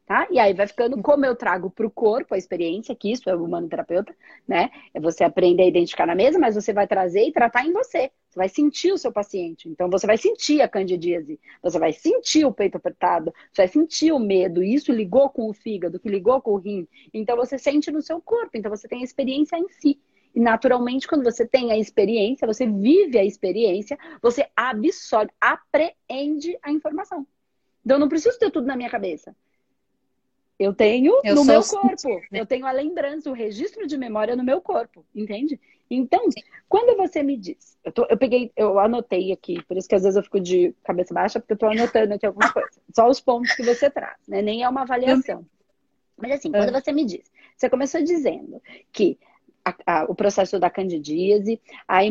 Tá? 0.05 0.27
E 0.29 0.37
aí 0.37 0.53
vai 0.53 0.67
ficando 0.67 1.01
como 1.01 1.25
eu 1.25 1.35
trago 1.35 1.71
para 1.71 1.85
o 1.85 1.89
corpo 1.89 2.35
a 2.35 2.37
experiência, 2.37 2.95
que 2.95 3.11
isso 3.11 3.27
é 3.27 3.35
o 3.35 3.43
humano 3.43 3.67
terapeuta, 3.67 4.15
né? 4.47 4.69
É 4.93 4.99
você 4.99 5.23
aprender 5.23 5.63
a 5.63 5.67
identificar 5.67 6.05
na 6.05 6.13
mesa, 6.13 6.37
mas 6.37 6.53
você 6.53 6.71
vai 6.71 6.85
trazer 6.85 7.27
e 7.27 7.31
tratar 7.31 7.65
em 7.65 7.73
você. 7.73 8.11
Você 8.29 8.37
vai 8.37 8.47
sentir 8.47 8.91
o 8.91 8.99
seu 8.99 9.11
paciente. 9.11 9.67
Então 9.67 9.89
você 9.89 10.05
vai 10.05 10.15
sentir 10.15 10.61
a 10.61 10.67
candidíase, 10.67 11.39
você 11.59 11.79
vai 11.79 11.91
sentir 11.91 12.45
o 12.45 12.53
peito 12.53 12.77
apertado, 12.77 13.33
você 13.51 13.63
vai 13.63 13.67
sentir 13.67 14.11
o 14.11 14.19
medo. 14.19 14.61
Isso 14.61 14.91
ligou 14.91 15.27
com 15.27 15.49
o 15.49 15.53
fígado, 15.53 15.99
que 15.99 16.07
ligou 16.07 16.39
com 16.39 16.51
o 16.51 16.57
rim. 16.57 16.87
Então 17.11 17.35
você 17.35 17.57
sente 17.57 17.89
no 17.89 18.01
seu 18.01 18.21
corpo. 18.21 18.51
Então 18.53 18.69
você 18.69 18.87
tem 18.87 19.01
a 19.01 19.03
experiência 19.03 19.57
em 19.57 19.67
si. 19.69 19.99
E 20.35 20.39
naturalmente, 20.39 21.07
quando 21.07 21.23
você 21.23 21.47
tem 21.47 21.71
a 21.71 21.77
experiência, 21.79 22.45
você 22.45 22.67
vive 22.67 23.17
a 23.17 23.25
experiência, 23.25 23.97
você 24.21 24.45
absorve, 24.55 25.31
apreende 25.41 26.55
a 26.61 26.71
informação. 26.71 27.25
Então 27.83 27.95
eu 27.95 28.01
não 28.01 28.09
preciso 28.09 28.37
ter 28.37 28.51
tudo 28.51 28.67
na 28.67 28.75
minha 28.75 28.89
cabeça. 28.89 29.35
Eu 30.57 30.73
tenho 30.73 31.19
eu 31.23 31.35
no 31.35 31.43
meu 31.43 31.61
corpo. 31.61 32.09
Né? 32.31 32.39
Eu 32.39 32.45
tenho 32.45 32.65
a 32.65 32.71
lembrança, 32.71 33.29
o 33.29 33.33
registro 33.33 33.85
de 33.85 33.97
memória 33.97 34.35
no 34.35 34.43
meu 34.43 34.61
corpo, 34.61 35.05
entende? 35.13 35.59
Então, 35.89 36.31
Sim. 36.31 36.41
quando 36.67 36.95
você 36.97 37.21
me 37.21 37.37
diz, 37.37 37.77
eu, 37.83 37.91
tô, 37.91 38.05
eu 38.09 38.17
peguei, 38.17 38.51
eu 38.55 38.79
anotei 38.79 39.31
aqui, 39.31 39.61
por 39.63 39.77
isso 39.77 39.87
que 39.87 39.95
às 39.95 40.03
vezes 40.03 40.15
eu 40.15 40.23
fico 40.23 40.39
de 40.39 40.73
cabeça 40.83 41.13
baixa, 41.13 41.39
porque 41.39 41.53
eu 41.53 41.57
tô 41.57 41.67
anotando 41.67 42.13
aqui 42.13 42.25
alguma 42.25 42.51
coisa. 42.53 42.81
Só 42.93 43.07
os 43.09 43.19
pontos 43.19 43.53
que 43.53 43.63
você 43.63 43.89
traz, 43.89 44.17
né? 44.27 44.41
Nem 44.41 44.63
é 44.63 44.69
uma 44.69 44.81
avaliação. 44.81 45.45
Mas 46.17 46.31
assim, 46.31 46.51
quando 46.51 46.71
você 46.71 46.91
me 46.91 47.05
diz, 47.05 47.29
você 47.55 47.69
começou 47.69 48.01
dizendo 48.01 48.61
que 48.91 49.19
a, 49.65 49.75
a, 49.85 50.03
o 50.05 50.15
processo 50.15 50.59
da 50.59 50.69
candidíase, 50.69 51.59
a, 51.87 52.01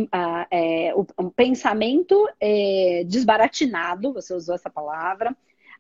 é, 0.51 0.93
o, 0.95 1.07
um 1.19 1.31
pensamento 1.31 2.29
é, 2.39 3.05
desbaratinado, 3.07 4.13
você 4.13 4.35
usou 4.35 4.55
essa 4.55 4.69
palavra, 4.69 5.35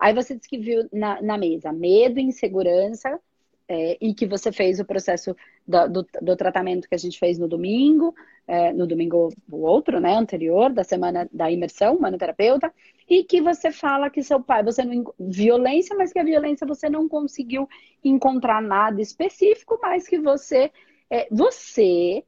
Aí 0.05 0.13
você 0.13 0.35
disse 0.35 0.51
que 0.51 0.59
viu 0.59 0.87
na, 0.93 1.23
na 1.23 1.39
mesa 1.39 1.73
medo, 1.73 2.21
insegurança, 2.21 3.19
é, 3.67 3.97
e 3.99 4.13
que 4.13 4.27
você 4.27 4.53
fez 4.53 4.79
o 4.79 4.85
processo 4.85 5.35
do, 5.67 5.89
do, 5.89 6.07
do, 6.21 6.37
tratamento 6.37 6.87
que 6.87 6.95
a 6.95 6.99
gente 6.99 7.19
fez 7.19 7.39
no 7.39 7.49
domingo, 7.49 8.15
é, 8.47 8.71
no 8.75 8.87
domingo 8.87 9.31
o 9.51 9.63
outro, 9.63 9.99
né, 10.01 10.15
anterior, 10.15 10.71
da 10.71 10.85
semana 10.85 11.27
da 11.33 11.51
imersão, 11.51 11.99
manoterapeuta, 11.99 12.71
e 13.09 13.25
que 13.25 13.41
você 13.41 13.73
fala 13.73 14.11
que 14.11 14.23
seu 14.23 14.43
pai, 14.43 14.63
você 14.63 14.85
não. 14.85 15.11
violência, 15.19 15.97
mas 15.97 16.13
que 16.13 16.19
a 16.19 16.25
violência 16.25 16.67
você 16.67 16.91
não 16.91 17.09
conseguiu 17.09 17.67
encontrar 18.05 18.61
nada 18.61 19.01
específico, 19.01 19.79
mas 19.81 20.07
que 20.07 20.19
você. 20.19 20.71
É, 21.09 21.27
você 21.31 22.23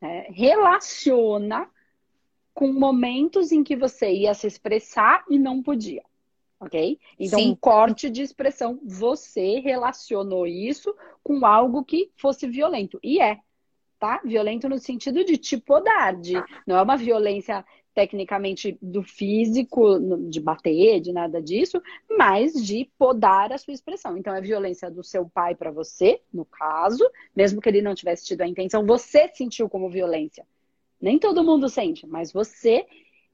é, 0.00 0.26
relaciona 0.32 1.70
com 2.52 2.72
momentos 2.72 3.52
em 3.52 3.62
que 3.62 3.76
você 3.76 4.10
ia 4.10 4.34
se 4.34 4.48
expressar 4.48 5.24
e 5.30 5.38
não 5.38 5.62
podia 5.62 6.02
ok? 6.62 6.98
Então, 7.18 7.38
Sim. 7.40 7.50
um 7.50 7.56
corte 7.56 8.08
de 8.08 8.22
expressão, 8.22 8.78
você 8.84 9.58
relacionou 9.58 10.46
isso 10.46 10.94
com 11.22 11.44
algo 11.44 11.84
que 11.84 12.10
fosse 12.16 12.46
violento. 12.46 12.98
E 13.02 13.20
é, 13.20 13.38
tá? 13.98 14.20
Violento 14.24 14.68
no 14.68 14.78
sentido 14.78 15.24
de 15.24 15.36
te 15.36 15.56
podar, 15.56 16.14
de, 16.16 16.34
não 16.66 16.76
é 16.76 16.82
uma 16.82 16.96
violência 16.96 17.64
tecnicamente 17.94 18.78
do 18.80 19.02
físico, 19.02 19.98
de 20.30 20.40
bater, 20.40 21.00
de 21.00 21.12
nada 21.12 21.42
disso, 21.42 21.82
mas 22.16 22.54
de 22.54 22.90
podar 22.96 23.52
a 23.52 23.58
sua 23.58 23.74
expressão. 23.74 24.16
Então, 24.16 24.34
é 24.34 24.40
violência 24.40 24.90
do 24.90 25.04
seu 25.04 25.28
pai 25.28 25.54
para 25.54 25.70
você, 25.70 26.20
no 26.32 26.44
caso, 26.44 27.04
mesmo 27.36 27.60
que 27.60 27.68
ele 27.68 27.82
não 27.82 27.94
tivesse 27.94 28.24
tido 28.24 28.40
a 28.40 28.48
intenção, 28.48 28.86
você 28.86 29.28
sentiu 29.34 29.68
como 29.68 29.90
violência. 29.90 30.46
Nem 30.98 31.18
todo 31.18 31.44
mundo 31.44 31.68
sente, 31.68 32.06
mas 32.06 32.32
você 32.32 32.86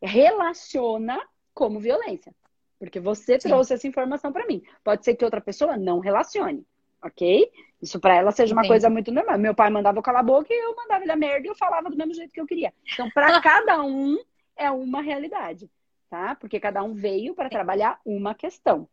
relaciona 0.03 1.21
como 1.55 1.79
violência. 1.79 2.35
Porque 2.79 3.01
você 3.01 3.41
Sim. 3.41 3.49
trouxe 3.49 3.75
essa 3.75 3.87
informação 3.87 4.33
para 4.33 4.47
mim. 4.47 4.63
Pode 4.85 5.05
ser 5.05 5.15
que 5.15 5.25
outra 5.25 5.41
pessoa 5.41 5.77
não 5.77 5.99
relacione, 5.99 6.65
ok? 7.03 7.51
Isso 7.83 7.99
para 7.99 8.15
ela 8.15 8.31
seja 8.31 8.53
uma 8.55 8.63
Sim. 8.63 8.69
coisa 8.69 8.91
muito 8.91 9.11
normal. 9.13 9.39
Meu 9.39 9.55
pai 9.55 9.71
mandava 9.71 9.99
eu 9.99 10.03
calar 10.03 10.21
a 10.21 10.25
boca 10.25 10.53
e 10.53 10.57
eu 10.57 10.75
mandava 10.77 11.03
ele 11.03 11.13
a 11.13 11.17
merda 11.17 11.47
e 11.47 11.51
eu 11.51 11.57
falava 11.57 11.91
do 11.91 11.97
mesmo 11.97 12.15
jeito 12.15 12.33
que 12.33 12.41
eu 12.41 12.47
queria. 12.47 12.73
Então, 12.93 13.11
para 13.11 13.41
cada 13.43 13.83
um 13.83 14.17
é 14.57 14.71
uma 14.71 15.01
realidade, 15.01 15.71
tá? 16.09 16.35
Porque 16.37 16.61
cada 16.61 16.83
um 16.83 16.95
veio 16.95 17.35
para 17.35 17.49
trabalhar 17.49 18.01
uma 18.05 18.35
questão. 18.35 18.89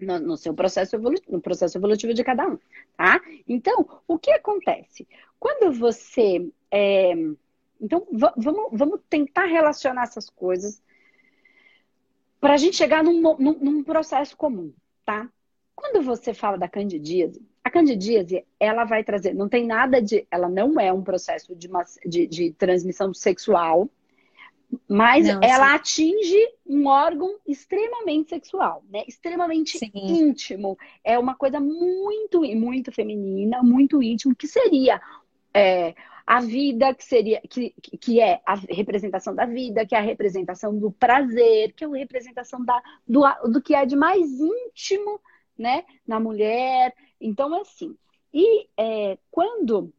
No, 0.00 0.16
no, 0.20 0.36
seu 0.36 0.54
processo 0.54 0.94
evolutivo, 0.94 1.32
no 1.32 1.40
processo 1.40 1.76
evolutivo 1.76 2.14
de 2.14 2.22
cada 2.22 2.46
um, 2.46 2.56
tá? 2.96 3.20
Então, 3.48 4.00
o 4.06 4.16
que 4.16 4.30
acontece? 4.30 5.08
Quando 5.40 5.72
você. 5.72 6.48
É... 6.70 7.14
Então, 7.80 8.06
vamos, 8.36 8.68
vamos 8.72 9.00
tentar 9.10 9.46
relacionar 9.46 10.04
essas 10.04 10.30
coisas 10.30 10.80
para 12.40 12.54
a 12.54 12.56
gente 12.56 12.76
chegar 12.76 13.02
num, 13.02 13.20
num, 13.20 13.58
num, 13.60 13.82
processo 13.82 14.36
comum, 14.36 14.72
tá? 15.04 15.28
Quando 15.74 16.02
você 16.02 16.34
fala 16.34 16.56
da 16.56 16.68
candidíase, 16.68 17.40
A 17.62 17.70
candidíase, 17.70 18.44
ela 18.58 18.84
vai 18.84 19.04
trazer, 19.04 19.34
não 19.34 19.48
tem 19.48 19.66
nada 19.66 20.00
de, 20.00 20.26
ela 20.30 20.48
não 20.48 20.80
é 20.80 20.92
um 20.92 21.02
processo 21.02 21.54
de, 21.54 21.68
uma, 21.68 21.84
de, 22.04 22.26
de 22.26 22.52
transmissão 22.52 23.12
sexual, 23.12 23.88
mas 24.88 25.26
não, 25.26 25.40
ela 25.42 25.68
sim. 25.68 25.74
atinge 25.74 26.48
um 26.66 26.86
órgão 26.86 27.38
extremamente 27.46 28.28
sexual, 28.28 28.84
né? 28.90 29.02
Extremamente 29.08 29.78
sim. 29.78 29.90
íntimo. 29.94 30.76
É 31.02 31.18
uma 31.18 31.34
coisa 31.34 31.58
muito, 31.58 32.42
muito 32.42 32.92
feminina, 32.92 33.62
muito 33.62 34.02
íntimo, 34.02 34.36
que 34.36 34.46
seria 34.46 35.00
é, 35.54 35.94
a 36.30 36.40
vida, 36.40 36.92
que 36.92 37.02
seria 37.06 37.40
que, 37.40 37.70
que 37.98 38.20
é 38.20 38.42
a 38.44 38.54
representação 38.54 39.34
da 39.34 39.46
vida, 39.46 39.86
que 39.86 39.94
é 39.94 39.98
a 39.98 40.02
representação 40.02 40.78
do 40.78 40.90
prazer, 40.90 41.72
que 41.72 41.82
é 41.82 41.86
a 41.86 41.90
representação 41.90 42.62
da, 42.62 42.82
do, 43.06 43.22
do 43.50 43.62
que 43.62 43.74
é 43.74 43.86
de 43.86 43.96
mais 43.96 44.28
íntimo, 44.38 45.18
né, 45.56 45.86
na 46.06 46.20
mulher. 46.20 46.94
Então, 47.18 47.56
é 47.56 47.62
assim. 47.62 47.96
E 48.30 48.68
é, 48.76 49.16
quando 49.30 49.90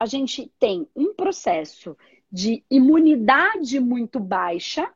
a 0.00 0.06
gente 0.06 0.50
tem 0.58 0.88
um 0.96 1.12
processo 1.12 1.98
de 2.32 2.64
imunidade 2.70 3.78
muito 3.78 4.18
baixa, 4.18 4.90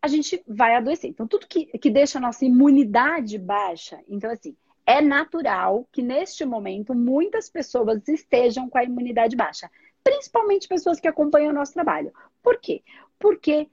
a 0.00 0.08
gente 0.08 0.42
vai 0.48 0.74
adoecer. 0.74 1.10
Então, 1.10 1.28
tudo 1.28 1.46
que, 1.46 1.66
que 1.66 1.90
deixa 1.90 2.16
a 2.16 2.22
nossa 2.22 2.46
imunidade 2.46 3.36
baixa, 3.36 4.00
então, 4.08 4.30
assim, 4.30 4.56
é 4.88 5.02
natural 5.02 5.86
que 5.92 6.00
neste 6.00 6.46
momento 6.46 6.94
muitas 6.94 7.50
pessoas 7.50 8.08
estejam 8.08 8.70
com 8.70 8.78
a 8.78 8.84
imunidade 8.84 9.36
baixa, 9.36 9.70
principalmente 10.02 10.66
pessoas 10.66 10.98
que 10.98 11.06
acompanham 11.06 11.50
o 11.50 11.54
nosso 11.54 11.74
trabalho. 11.74 12.10
Por 12.42 12.58
quê? 12.58 12.82
Porque 13.18 13.68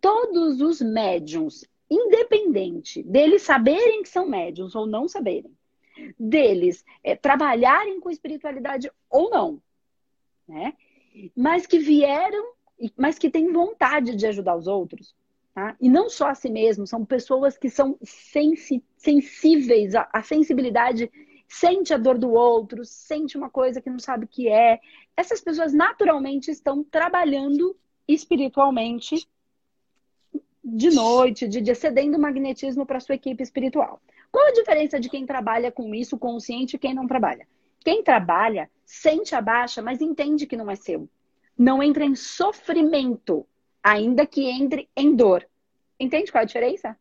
todos 0.00 0.60
os 0.60 0.80
médiums, 0.80 1.64
independente 1.88 3.00
deles 3.04 3.42
saberem 3.42 4.02
que 4.02 4.08
são 4.08 4.28
médiums 4.28 4.74
ou 4.74 4.88
não 4.88 5.06
saberem, 5.06 5.56
deles 6.18 6.84
é, 7.04 7.14
trabalharem 7.14 8.00
com 8.00 8.10
espiritualidade 8.10 8.90
ou 9.08 9.30
não, 9.30 9.62
né? 10.48 10.74
Mas 11.36 11.64
que 11.64 11.78
vieram, 11.78 12.54
mas 12.96 13.20
que 13.20 13.30
têm 13.30 13.52
vontade 13.52 14.16
de 14.16 14.26
ajudar 14.26 14.56
os 14.56 14.66
outros, 14.66 15.14
Tá? 15.54 15.76
E 15.80 15.88
não 15.88 16.10
só 16.10 16.28
a 16.28 16.34
si 16.34 16.50
mesmo, 16.50 16.84
são 16.84 17.04
pessoas 17.04 17.56
que 17.56 17.70
são 17.70 17.96
sensi 18.02 18.82
sensíveis, 18.96 19.94
a, 19.94 20.08
a 20.12 20.22
sensibilidade 20.22 21.10
sente 21.46 21.94
a 21.94 21.96
dor 21.96 22.18
do 22.18 22.32
outro, 22.32 22.84
sente 22.84 23.36
uma 23.36 23.48
coisa 23.48 23.80
que 23.80 23.88
não 23.88 24.00
sabe 24.00 24.24
o 24.24 24.28
que 24.28 24.48
é. 24.48 24.80
Essas 25.16 25.40
pessoas 25.40 25.72
naturalmente 25.72 26.50
estão 26.50 26.82
trabalhando 26.82 27.76
espiritualmente 28.08 29.28
de 30.64 30.90
noite, 30.90 31.46
de 31.46 31.60
dia, 31.60 31.74
cedendo 31.74 32.18
magnetismo 32.18 32.84
para 32.84 32.98
sua 32.98 33.14
equipe 33.14 33.42
espiritual. 33.42 34.00
Qual 34.32 34.48
a 34.48 34.52
diferença 34.52 34.98
de 34.98 35.08
quem 35.08 35.24
trabalha 35.24 35.70
com 35.70 35.94
isso 35.94 36.18
consciente 36.18 36.74
e 36.74 36.78
quem 36.78 36.94
não 36.94 37.06
trabalha? 37.06 37.46
Quem 37.84 38.02
trabalha 38.02 38.68
sente 38.84 39.36
a 39.36 39.40
baixa, 39.40 39.80
mas 39.80 40.00
entende 40.00 40.46
que 40.46 40.56
não 40.56 40.70
é 40.70 40.74
seu. 40.74 41.08
Não 41.56 41.80
entra 41.80 42.04
em 42.04 42.16
sofrimento 42.16 43.46
ainda 43.84 44.26
que 44.26 44.48
entre 44.48 44.88
em 44.96 45.14
dor. 45.14 45.46
Entende 46.00 46.32
qual 46.32 46.40
é 46.40 46.44
a 46.44 46.46
diferença? 46.46 46.96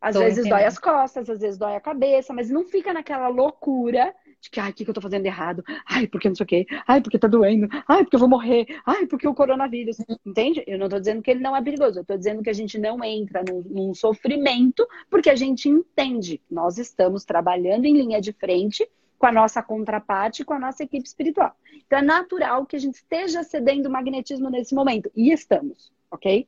Às 0.00 0.14
Tô 0.14 0.20
vezes 0.20 0.40
entendendo. 0.40 0.58
dói 0.58 0.66
as 0.66 0.78
costas, 0.78 1.30
às 1.30 1.40
vezes 1.40 1.56
dói 1.56 1.74
a 1.74 1.80
cabeça, 1.80 2.32
mas 2.34 2.50
não 2.50 2.64
fica 2.64 2.92
naquela 2.92 3.28
loucura 3.28 4.14
de 4.40 4.50
que, 4.50 4.60
ai, 4.60 4.70
o 4.70 4.74
que, 4.74 4.84
que 4.84 4.90
eu 4.90 4.94
tô 4.94 5.00
fazendo 5.00 5.24
errado? 5.24 5.64
Ai, 5.88 6.06
porque 6.06 6.28
não 6.28 6.36
sei 6.36 6.44
o 6.44 6.46
quê? 6.46 6.66
Ai, 6.86 7.00
porque 7.00 7.18
tá 7.18 7.26
doendo? 7.26 7.66
Ai, 7.88 8.04
porque 8.04 8.16
eu 8.16 8.20
vou 8.20 8.28
morrer? 8.28 8.66
Ai, 8.84 9.06
porque 9.06 9.26
o 9.26 9.34
coronavírus. 9.34 9.96
Entende? 10.24 10.62
Eu 10.66 10.78
não 10.78 10.88
tô 10.88 10.98
dizendo 10.98 11.22
que 11.22 11.30
ele 11.30 11.40
não 11.40 11.56
é 11.56 11.62
perigoso, 11.62 12.00
eu 12.00 12.04
tô 12.04 12.16
dizendo 12.16 12.42
que 12.42 12.50
a 12.50 12.52
gente 12.52 12.78
não 12.78 13.02
entra 13.02 13.42
num, 13.48 13.62
num 13.62 13.94
sofrimento, 13.94 14.86
porque 15.08 15.30
a 15.30 15.36
gente 15.36 15.68
entende. 15.68 16.42
Nós 16.50 16.78
estamos 16.78 17.24
trabalhando 17.24 17.86
em 17.86 17.96
linha 17.96 18.20
de 18.20 18.32
frente 18.32 18.86
com 19.18 19.26
a 19.26 19.32
nossa 19.32 19.62
contraparte, 19.62 20.44
com 20.44 20.54
a 20.54 20.58
nossa 20.58 20.82
equipe 20.82 21.06
espiritual. 21.06 21.56
Então 21.86 21.98
é 21.98 22.02
natural 22.02 22.66
que 22.66 22.76
a 22.76 22.78
gente 22.78 22.96
esteja 22.96 23.42
cedendo 23.42 23.90
magnetismo 23.90 24.50
nesse 24.50 24.74
momento. 24.74 25.10
E 25.14 25.32
estamos, 25.32 25.92
ok? 26.10 26.46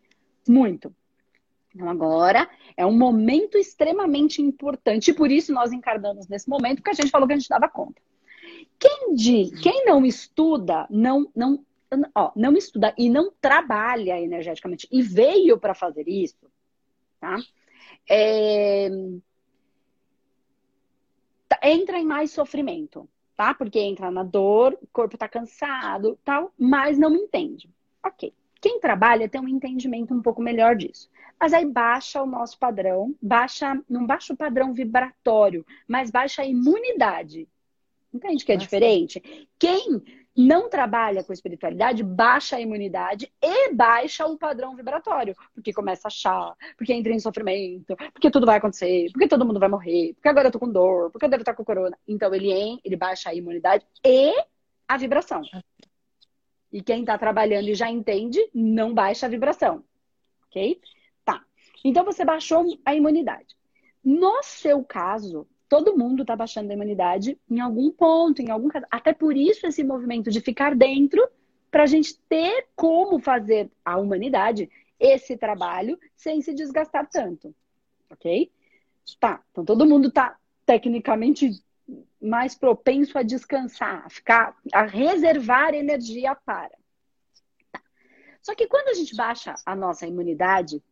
Muito. 0.49 0.95
Então 1.75 1.89
agora 1.89 2.49
é 2.77 2.85
um 2.85 2.97
momento 2.97 3.57
extremamente 3.57 4.43
importante, 4.43 5.11
e 5.11 5.15
por 5.15 5.31
isso 5.31 5.53
nós 5.53 5.73
encarnamos 5.73 6.27
nesse 6.29 6.49
momento, 6.49 6.77
porque 6.79 6.91
a 6.91 6.95
gente 6.95 7.11
falou 7.11 7.27
que 7.27 7.35
a 7.35 7.37
gente 7.37 7.49
dava 7.49 7.69
conta. 7.69 8.01
Quem, 8.79 9.15
quem 9.63 9.85
não 9.85 10.05
estuda, 10.05 10.87
não, 10.89 11.31
não, 11.35 11.65
ó, 12.15 12.33
não 12.35 12.57
estuda 12.57 12.95
e 12.97 13.09
não 13.11 13.33
trabalha 13.41 14.21
energeticamente 14.21 14.89
e 14.91 15.03
veio 15.03 15.59
para 15.59 15.75
fazer 15.75 16.09
isso, 16.09 16.51
tá? 17.21 17.37
É, 18.09 18.89
entra 21.63 21.99
em 21.99 22.05
mais 22.05 22.31
sofrimento, 22.31 23.09
tá? 23.37 23.55
Porque 23.55 23.79
entra 23.79 24.11
na 24.11 24.23
dor, 24.23 24.79
o 24.81 24.87
corpo 24.93 25.17
tá 25.17 25.29
cansado, 25.29 26.19
tal, 26.25 26.53
mas 26.59 26.99
não 26.99 27.15
entende. 27.15 27.71
Ok. 28.05 28.33
Quem 28.61 28.81
trabalha 28.81 29.29
tem 29.29 29.41
um 29.41 29.49
entendimento 29.49 30.13
um 30.13 30.21
pouco 30.21 30.43
melhor 30.43 30.75
disso. 30.75 31.09
Mas 31.39 31.53
aí 31.53 31.65
baixa 31.65 32.21
o 32.21 32.27
nosso 32.27 32.59
padrão, 32.59 33.15
baixa, 33.23 33.81
não 33.89 34.05
baixa 34.05 34.33
o 34.33 34.37
padrão 34.37 34.73
vibratório, 34.73 35.65
mas 35.87 36.11
baixa 36.11 36.43
a 36.43 36.47
imunidade. 36.47 37.49
Entende 38.13 38.45
que 38.45 38.53
é 38.53 38.57
diferente? 38.57 39.49
Quem 39.59 40.03
não 40.39 40.71
trabalha 40.71 41.25
com 41.25 41.33
espiritualidade, 41.33 42.05
baixa 42.05 42.55
a 42.55 42.61
imunidade 42.61 43.29
e 43.43 43.75
baixa 43.75 44.25
o 44.25 44.39
padrão 44.39 44.77
vibratório. 44.77 45.35
Porque 45.53 45.73
começa 45.73 46.07
a 46.07 46.11
achar, 46.11 46.57
porque 46.77 46.93
entra 46.93 47.13
em 47.13 47.19
sofrimento, 47.19 47.97
porque 48.13 48.31
tudo 48.31 48.47
vai 48.47 48.59
acontecer, 48.59 49.11
porque 49.11 49.27
todo 49.27 49.45
mundo 49.45 49.59
vai 49.59 49.69
morrer, 49.69 50.15
porque 50.15 50.29
agora 50.29 50.47
eu 50.47 50.53
tô 50.53 50.61
com 50.61 50.71
dor, 50.71 51.11
porque 51.11 51.25
eu 51.25 51.29
devo 51.29 51.43
estar 51.43 51.55
com 51.55 51.65
corona. 51.65 51.99
Então 52.07 52.33
ele, 52.33 52.81
ele 52.85 52.95
baixa 52.95 53.31
a 53.31 53.35
imunidade 53.35 53.85
e 54.07 54.33
a 54.87 54.97
vibração. 54.97 55.43
E 56.73 56.81
quem 56.83 57.01
está 57.01 57.19
trabalhando 57.19 57.69
e 57.69 57.75
já 57.75 57.91
entende, 57.91 58.39
não 58.55 58.95
baixa 58.95 59.27
a 59.27 59.29
vibração. 59.29 59.83
Ok? 60.47 60.81
Tá. 61.25 61.45
Então 61.85 62.05
você 62.05 62.25
baixou 62.25 62.65
a 62.85 62.95
imunidade. 62.95 63.57
No 64.05 64.41
seu 64.45 64.85
caso, 64.85 65.49
todo 65.69 65.97
mundo 65.97 66.23
está 66.23 66.35
baixando 66.35 66.71
a 66.71 66.75
imunidade 66.75 67.39
em 67.51 67.61
algum 67.61 67.91
ponto, 67.91 68.41
em 68.41 68.51
algum 68.51 68.69
caso. 68.69 68.87
Até 68.91 69.13
por 69.13 69.37
isso 69.37 69.67
esse 69.67 69.85
movimento 69.85 70.31
de 70.31 70.41
ficar 70.41 70.75
dentro, 70.75 71.27
para 71.71 71.83
a 71.83 71.87
gente 71.87 72.19
ter 72.29 72.69
como 72.75 73.19
fazer 73.19 73.71
a 73.85 73.99
humanidade 73.99 74.71
esse 74.99 75.37
trabalho 75.37 75.99
sem 76.17 76.41
se 76.41 76.55
desgastar 76.55 77.09
tanto. 77.09 77.55
Ok? 78.11 78.51
Tá. 79.21 79.43
Então 79.51 79.65
todo 79.65 79.87
mundo 79.87 80.09
está 80.09 80.39
tecnicamente 80.65 81.63
mais 82.21 82.55
propenso 82.55 83.19
a 83.19 83.23
descansar, 83.23 84.05
a 84.05 84.11
ficar, 84.11 84.57
a 84.73 84.83
reservar 84.83 85.75
energia 85.75 86.35
para. 86.35 86.77
Tá. 87.71 87.81
Só 88.43 88.55
que 88.55 88.67
quando 88.67 88.89
a 88.89 88.95
gente 88.95 89.15
baixa 89.15 89.55
a 89.65 89.77
nossa 89.77 90.07
imunidade, 90.07 90.83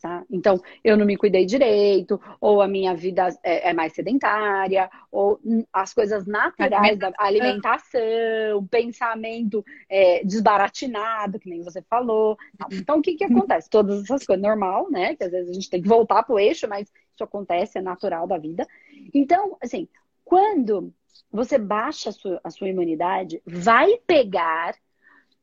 Tá? 0.00 0.24
Então, 0.30 0.60
eu 0.84 0.96
não 0.96 1.06
me 1.06 1.16
cuidei 1.16 1.46
direito, 1.46 2.20
ou 2.38 2.60
a 2.60 2.68
minha 2.68 2.94
vida 2.94 3.28
é, 3.42 3.70
é 3.70 3.72
mais 3.72 3.94
sedentária, 3.94 4.90
ou 5.10 5.40
as 5.72 5.94
coisas 5.94 6.26
naturais 6.26 6.98
da 6.98 7.12
alimentação, 7.18 8.66
pensamento 8.70 9.64
é, 9.88 10.22
desbaratinado, 10.22 11.38
que 11.38 11.48
nem 11.48 11.62
você 11.62 11.82
falou. 11.82 12.36
Então, 12.86 12.98
o 12.98 13.02
que, 13.02 13.14
que 13.14 13.24
acontece? 13.24 13.70
Todas 13.70 14.04
essas 14.04 14.24
coisas, 14.24 14.42
normal, 14.42 14.90
né? 14.90 15.16
Que 15.16 15.24
às 15.24 15.30
vezes 15.30 15.50
a 15.50 15.52
gente 15.52 15.70
tem 15.70 15.82
que 15.82 15.88
voltar 15.88 16.22
pro 16.22 16.38
eixo, 16.38 16.68
mas 16.68 16.88
isso 17.14 17.24
acontece, 17.24 17.78
é 17.78 17.80
natural 17.80 18.26
da 18.26 18.36
vida. 18.36 18.66
Então, 19.14 19.56
assim, 19.62 19.88
quando 20.24 20.92
você 21.30 21.58
baixa 21.58 22.10
a 22.10 22.12
sua, 22.12 22.40
a 22.44 22.50
sua 22.50 22.68
imunidade, 22.68 23.40
vai 23.46 23.96
pegar 24.06 24.74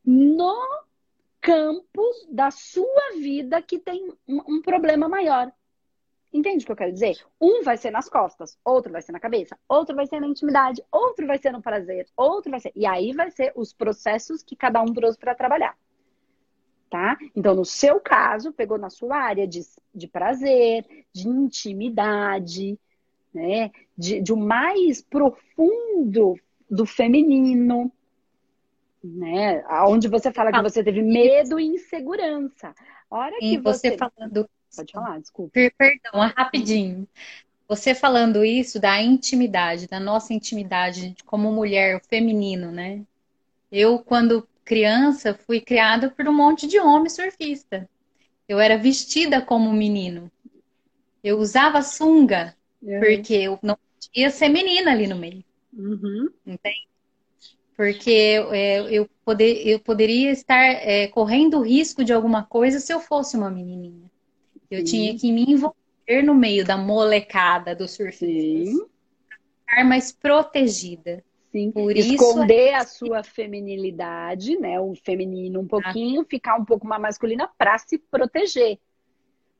no 0.04 0.54
campo 1.44 2.02
da 2.30 2.50
sua 2.50 3.12
vida 3.20 3.60
que 3.60 3.78
tem 3.78 4.10
um, 4.26 4.40
um 4.48 4.62
problema 4.62 5.10
maior. 5.10 5.52
Entende 6.32 6.64
o 6.64 6.66
que 6.66 6.72
eu 6.72 6.76
quero 6.76 6.92
dizer? 6.92 7.18
Um 7.38 7.62
vai 7.62 7.76
ser 7.76 7.90
nas 7.90 8.08
costas, 8.08 8.58
outro 8.64 8.90
vai 8.90 9.02
ser 9.02 9.12
na 9.12 9.20
cabeça, 9.20 9.56
outro 9.68 9.94
vai 9.94 10.06
ser 10.06 10.20
na 10.20 10.26
intimidade, 10.26 10.82
outro 10.90 11.26
vai 11.26 11.36
ser 11.36 11.52
no 11.52 11.60
prazer, 11.60 12.08
outro 12.16 12.50
vai 12.50 12.60
ser. 12.60 12.72
E 12.74 12.86
aí 12.86 13.12
vai 13.12 13.30
ser 13.30 13.52
os 13.54 13.74
processos 13.74 14.42
que 14.42 14.56
cada 14.56 14.80
um 14.80 14.86
trouxe 14.86 15.18
para 15.18 15.34
trabalhar. 15.34 15.76
Tá? 16.88 17.18
Então, 17.36 17.54
no 17.54 17.64
seu 17.64 18.00
caso, 18.00 18.52
pegou 18.52 18.78
na 18.78 18.88
sua 18.88 19.16
área 19.16 19.46
de, 19.46 19.60
de 19.94 20.08
prazer, 20.08 20.86
de 21.12 21.28
intimidade, 21.28 22.78
né? 23.34 23.70
De, 23.98 24.20
de 24.20 24.32
um 24.32 24.36
mais 24.36 25.02
profundo 25.02 26.38
do 26.70 26.86
feminino, 26.86 27.92
né? 29.04 29.62
Onde 29.86 30.08
você 30.08 30.32
fala 30.32 30.50
que 30.50 30.62
você 30.62 30.82
teve 30.82 31.02
medo 31.02 31.60
e 31.60 31.66
insegurança. 31.66 32.74
hora 33.10 33.36
que 33.38 33.58
você... 33.58 33.90
você 33.90 33.98
falando. 33.98 34.48
Pode 34.74 34.92
falar, 34.92 35.20
desculpa. 35.20 35.52
Perdão, 35.52 36.32
rapidinho. 36.36 37.06
Você 37.68 37.94
falando 37.94 38.44
isso 38.44 38.80
da 38.80 39.00
intimidade, 39.00 39.86
da 39.86 40.00
nossa 40.00 40.34
intimidade 40.34 41.14
como 41.24 41.52
mulher, 41.52 42.00
feminino, 42.08 42.72
né? 42.72 43.02
Eu, 43.70 43.98
quando 43.98 44.48
criança, 44.64 45.34
fui 45.34 45.60
criada 45.60 46.10
por 46.10 46.26
um 46.26 46.32
monte 46.32 46.66
de 46.66 46.78
homem 46.78 47.08
surfista. 47.08 47.88
Eu 48.48 48.58
era 48.58 48.76
vestida 48.76 49.40
como 49.40 49.72
menino. 49.72 50.30
Eu 51.22 51.38
usava 51.38 51.80
sunga, 51.82 52.54
porque 53.00 53.34
eu 53.34 53.58
não 53.62 53.78
podia 54.00 54.28
ser 54.30 54.48
menina 54.48 54.90
ali 54.90 55.06
no 55.06 55.16
meio. 55.16 55.44
Uhum. 55.72 56.28
Entende? 56.46 56.93
Porque 57.76 58.40
é, 58.52 58.80
eu, 58.90 59.08
poder, 59.24 59.66
eu 59.66 59.80
poderia 59.80 60.30
estar 60.30 60.62
é, 60.62 61.08
correndo 61.08 61.60
risco 61.60 62.04
de 62.04 62.12
alguma 62.12 62.44
coisa 62.44 62.78
se 62.78 62.92
eu 62.92 63.00
fosse 63.00 63.36
uma 63.36 63.50
menininha. 63.50 64.10
Eu 64.70 64.80
Sim. 64.80 64.84
tinha 64.84 65.18
que 65.18 65.32
me 65.32 65.42
envolver 65.42 66.22
no 66.24 66.34
meio 66.34 66.64
da 66.64 66.76
molecada 66.76 67.74
dos 67.74 67.92
surfistas. 67.92 68.86
Ficar 69.66 69.84
mais 69.84 70.12
protegida. 70.12 71.24
Sim. 71.50 71.70
Por 71.70 71.96
Esconder 71.96 72.68
isso... 72.68 72.76
a 72.76 72.84
sua 72.84 73.22
feminilidade, 73.22 74.56
né? 74.58 74.80
O 74.80 74.94
feminino 74.94 75.60
um 75.60 75.66
pouquinho, 75.66 76.22
ah. 76.22 76.26
ficar 76.28 76.56
um 76.56 76.64
pouco 76.64 76.86
mais 76.86 77.00
masculina 77.00 77.48
para 77.58 77.78
se 77.78 77.98
proteger. 77.98 78.78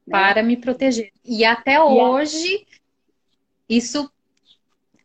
Né? 0.06 0.10
Para 0.10 0.42
me 0.42 0.56
proteger. 0.56 1.12
E 1.24 1.44
até 1.44 1.74
e 1.74 1.78
hoje, 1.78 2.66
a... 2.68 2.76
isso 3.68 4.10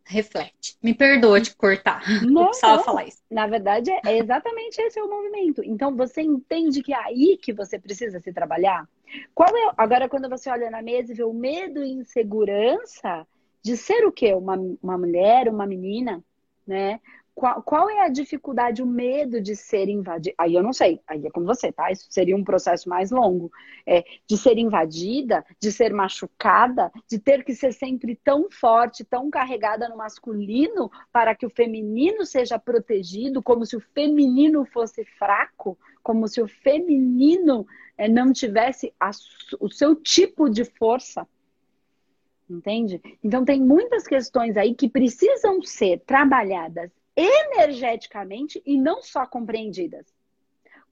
reflete. 0.10 0.76
Me 0.82 0.94
perdoa 0.94 1.40
de 1.40 1.56
cortar. 1.56 2.02
Não, 2.26 2.48
precisava 2.48 2.84
falar 2.84 3.06
isso. 3.06 3.22
Na 3.30 3.46
verdade, 3.46 3.92
é 4.06 4.18
exatamente 4.18 4.82
esse 4.82 5.00
é 5.00 5.04
o 5.04 5.10
movimento. 5.10 5.64
Então, 5.64 5.96
você 5.96 6.22
entende 6.22 6.82
que 6.82 6.92
é 6.92 6.98
aí 6.98 7.38
que 7.38 7.54
você 7.54 7.78
precisa 7.78 8.20
se 8.20 8.34
trabalhar? 8.34 8.90
Qual 9.36 9.56
é 9.56 9.72
agora 9.78 10.10
quando 10.10 10.28
você 10.28 10.50
olha 10.50 10.72
na 10.72 10.82
mesa 10.82 11.12
e 11.12 11.16
vê 11.16 11.24
o 11.24 11.34
medo 11.34 11.84
e 11.84 11.92
insegurança 11.92 13.26
de 13.62 13.78
ser 13.78 14.06
o 14.06 14.12
quê? 14.12 14.34
Uma, 14.34 14.58
uma 14.82 14.98
mulher, 14.98 15.48
uma 15.48 15.68
menina, 15.68 16.24
né? 16.66 17.00
Qual, 17.34 17.62
qual 17.64 17.90
é 17.90 18.02
a 18.02 18.10
dificuldade, 18.10 18.84
o 18.84 18.86
medo 18.86 19.40
de 19.40 19.56
ser 19.56 19.88
invadida? 19.88 20.36
Aí 20.38 20.56
eu 20.56 20.62
não 20.62 20.74
sei, 20.74 21.00
aí 21.08 21.26
é 21.26 21.30
com 21.30 21.44
você, 21.44 21.72
tá? 21.72 21.90
Isso 21.92 22.06
seria 22.10 22.36
um 22.36 22.44
processo 22.44 22.90
mais 22.90 23.12
longo. 23.12 23.52
É, 23.86 24.04
de 24.28 24.38
ser 24.38 24.58
invadida, 24.58 25.46
de 25.60 25.72
ser 25.72 25.94
machucada, 25.94 26.92
de 27.08 27.18
ter 27.18 27.44
que 27.44 27.54
ser 27.54 27.72
sempre 27.72 28.16
tão 28.24 28.50
forte, 28.52 29.06
tão 29.06 29.30
carregada 29.30 29.88
no 29.88 29.98
masculino 29.98 30.92
para 31.12 31.34
que 31.34 31.46
o 31.46 31.50
feminino 31.50 32.26
seja 32.26 32.60
protegido, 32.60 33.42
como 33.42 33.66
se 33.66 33.76
o 33.76 33.82
feminino 33.94 34.66
fosse 34.66 35.06
fraco, 35.06 35.78
como 36.04 36.28
se 36.28 36.42
o 36.42 36.48
feminino 36.48 37.66
é, 37.98 38.10
não 38.10 38.34
tivesse 38.34 38.94
a, 39.00 39.12
o 39.60 39.70
seu 39.70 39.96
tipo 39.96 40.50
de 40.50 40.66
força 40.66 41.28
entende? 42.50 43.00
Então 43.24 43.46
tem 43.46 43.62
muitas 43.62 44.08
questões 44.08 44.58
aí 44.58 44.74
que 44.74 44.90
precisam 44.90 45.62
ser 45.62 46.00
trabalhadas 46.00 46.90
energeticamente 47.20 48.62
e 48.66 48.78
não 48.78 49.02
só 49.02 49.26
compreendidas. 49.26 50.06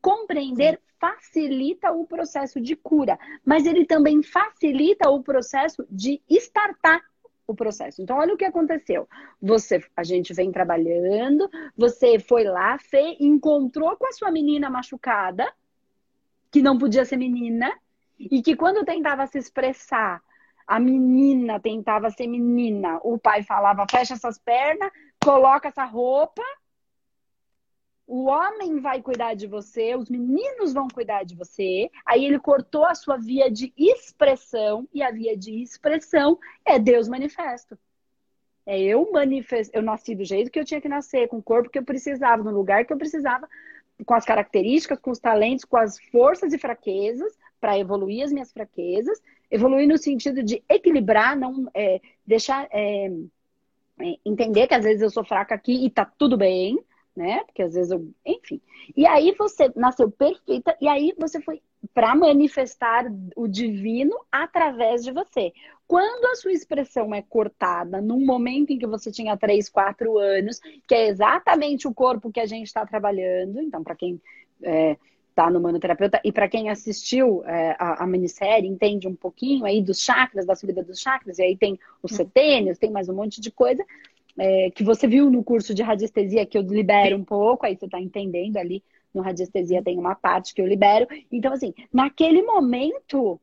Compreender 0.02 0.80
facilita 1.00 1.92
o 1.92 2.06
processo 2.06 2.60
de 2.60 2.76
cura, 2.76 3.18
mas 3.46 3.66
ele 3.66 3.86
também 3.86 4.22
facilita 4.22 5.10
o 5.10 5.22
processo 5.24 5.86
de 5.90 6.22
startar 6.30 7.02
o 7.46 7.56
processo. 7.56 8.02
Então, 8.02 8.18
olha 8.18 8.34
o 8.34 8.38
que 8.38 8.44
aconteceu. 8.44 9.08
Você, 9.42 9.82
a 9.96 10.04
gente 10.04 10.34
vem 10.34 10.52
trabalhando, 10.52 11.50
você 11.78 12.20
foi 12.20 12.44
lá, 12.44 12.78
Fê, 12.78 13.16
encontrou 13.20 13.96
com 13.96 14.06
a 14.08 14.12
sua 14.12 14.30
menina 14.30 14.70
machucada, 14.70 15.50
que 16.52 16.62
não 16.62 16.78
podia 16.78 17.06
ser 17.06 17.16
menina, 17.16 17.72
e 18.20 18.42
que 18.42 18.56
quando 18.56 18.84
tentava 18.84 19.26
se 19.28 19.38
expressar, 19.38 20.22
a 20.68 20.80
menina 20.80 21.60
tentava 21.60 22.10
ser 22.10 22.28
menina, 22.28 23.00
o 23.04 23.18
pai 23.18 23.42
falava, 23.42 23.86
fecha 23.90 24.14
essas 24.14 24.38
pernas, 24.38 24.92
coloca 25.24 25.70
essa 25.70 25.86
roupa, 25.86 26.44
o 28.08 28.26
homem 28.26 28.80
vai 28.80 29.02
cuidar 29.02 29.34
de 29.34 29.48
você, 29.48 29.94
os 29.96 30.10
meninos 30.10 30.74
vão 30.74 30.88
cuidar 30.88 31.24
de 31.24 31.36
você. 31.36 31.92
Aí 32.06 32.24
ele 32.24 32.40
cortou 32.40 32.86
a 32.86 32.96
sua 32.96 33.18
via 33.18 33.52
de 33.52 33.74
expressão, 33.78 34.88
e 34.94 35.04
a 35.04 35.12
via 35.12 35.36
de 35.36 35.62
expressão 35.62 36.40
é 36.66 36.80
Deus 36.80 37.10
manifesto. 37.10 37.78
É 38.66 38.80
eu 38.80 39.12
manifesto, 39.12 39.76
eu 39.76 39.82
nasci 39.82 40.16
do 40.16 40.24
jeito 40.24 40.50
que 40.50 40.60
eu 40.60 40.66
tinha 40.66 40.80
que 40.80 40.88
nascer, 40.88 41.28
com 41.28 41.38
o 41.38 41.44
corpo 41.44 41.70
que 41.70 41.80
eu 41.80 41.84
precisava, 41.84 42.44
no 42.44 42.52
lugar 42.52 42.86
que 42.86 42.94
eu 42.94 42.98
precisava, 42.98 43.48
com 44.06 44.14
as 44.14 44.24
características, 44.24 45.00
com 45.00 45.12
os 45.12 45.20
talentos, 45.20 45.66
com 45.66 45.78
as 45.78 46.00
forças 46.10 46.54
e 46.54 46.58
fraquezas, 46.58 47.38
para 47.60 47.78
evoluir 47.78 48.24
as 48.24 48.32
minhas 48.32 48.54
fraquezas. 48.54 49.22
Evoluir 49.50 49.88
no 49.88 49.98
sentido 49.98 50.44
de 50.44 50.64
equilibrar, 50.70 51.38
não 51.38 51.70
é, 51.74 52.02
deixar. 52.26 52.68
É, 52.72 53.12
é, 54.00 54.16
entender 54.24 54.68
que 54.68 54.76
às 54.76 54.84
vezes 54.84 55.02
eu 55.02 55.10
sou 55.10 55.24
fraca 55.24 55.56
aqui 55.56 55.86
e 55.86 55.90
tá 55.90 56.06
tudo 56.06 56.38
bem, 56.38 56.80
né? 57.16 57.44
Porque 57.46 57.64
às 57.64 57.74
vezes 57.74 57.92
eu, 57.92 58.08
enfim. 58.26 58.62
E 58.96 59.08
aí 59.08 59.34
você 59.38 59.72
nasceu 59.76 60.12
perfeita 60.12 60.78
e 60.80 60.88
aí 60.88 61.14
você 61.18 61.42
foi 61.42 61.62
para 61.94 62.16
manifestar 62.16 63.06
o 63.36 63.48
divino 63.48 64.16
através 64.32 65.04
de 65.04 65.12
você. 65.12 65.52
Quando 65.88 66.26
a 66.26 66.36
sua 66.36 66.52
expressão 66.52 67.14
é 67.16 67.22
cortada 67.22 68.02
num 68.02 68.24
momento 68.24 68.72
em 68.72 68.78
que 68.78 68.86
você 68.86 69.12
tinha 69.12 69.38
3, 69.38 69.70
4 69.70 70.18
anos, 70.18 70.60
que 70.86 70.94
é 70.94 71.08
exatamente 71.08 71.88
o 71.88 71.94
corpo 71.94 72.32
que 72.32 72.40
a 72.40 72.46
gente 72.46 72.68
está 72.68 72.86
trabalhando, 72.86 73.62
então, 73.62 73.84
para 73.84 73.96
quem 73.96 74.22
é, 74.62 74.98
tá 75.38 75.52
no 75.52 75.62
Manoterapeuta. 75.62 76.20
E 76.24 76.32
para 76.32 76.50
quem 76.50 76.68
assistiu 76.68 77.44
é, 77.46 77.76
a, 77.78 78.04
a, 78.04 78.08
minissérie, 78.08 78.68
entende 78.68 79.08
um 79.08 79.16
pouquinho 79.16 79.66
aí 79.66 79.84
dos 79.84 80.02
chakras, 80.02 80.48
da 80.48 80.56
subida 80.56 80.84
dos 80.84 81.00
chakras, 81.00 81.38
e 81.38 81.44
aí 81.44 81.56
tem 81.56 81.80
os 82.02 82.10
uhum. 82.12 82.18
setênios, 82.18 82.80
tem 82.80 82.90
mais 82.90 83.08
um 83.08 83.14
monte 83.14 83.40
de 83.40 83.52
coisa 83.52 83.86
é, 84.36 84.72
que 84.72 84.84
você 84.84 85.08
viu 85.08 85.30
no 85.30 85.44
curso 85.44 85.76
de 85.76 85.84
radiestesia 85.84 86.44
que 86.44 86.58
eu 86.58 86.64
libero 86.64 87.16
um 87.16 87.24
pouco, 87.24 87.68
aí 87.68 87.76
você 87.76 87.86
está 87.86 88.02
entendendo 88.02 88.58
ali. 88.58 88.84
No 89.14 89.22
radiestesia 89.22 89.84
tem 89.84 89.98
uma 90.00 90.16
parte 90.16 90.56
que 90.56 90.62
eu 90.62 90.66
libero. 90.66 91.08
Então, 91.32 91.54
assim, 91.54 91.72
naquele 91.94 92.42
momento, 92.42 93.40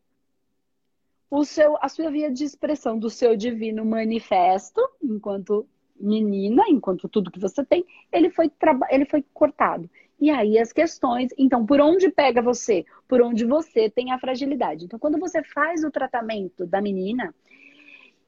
o 1.30 1.44
seu, 1.44 1.76
a 1.80 1.88
sua 1.88 2.10
via 2.10 2.30
de 2.30 2.42
expressão 2.42 2.98
do 2.98 3.08
seu 3.08 3.36
divino 3.36 3.84
manifesto, 3.84 4.80
enquanto 5.00 5.64
menina, 5.98 6.64
enquanto 6.68 7.08
tudo 7.08 7.30
que 7.30 7.38
você 7.38 7.64
tem, 7.64 7.84
ele 8.12 8.30
foi, 8.30 8.50
ele 8.90 9.04
foi 9.04 9.24
cortado. 9.32 9.88
E 10.20 10.30
aí 10.30 10.58
as 10.58 10.72
questões, 10.72 11.32
então, 11.36 11.66
por 11.66 11.80
onde 11.80 12.10
pega 12.10 12.40
você? 12.40 12.84
Por 13.08 13.20
onde 13.20 13.44
você 13.44 13.90
tem 13.90 14.12
a 14.12 14.18
fragilidade. 14.18 14.84
Então, 14.84 14.98
quando 14.98 15.18
você 15.18 15.42
faz 15.42 15.84
o 15.84 15.90
tratamento 15.90 16.66
da 16.66 16.80
menina, 16.80 17.34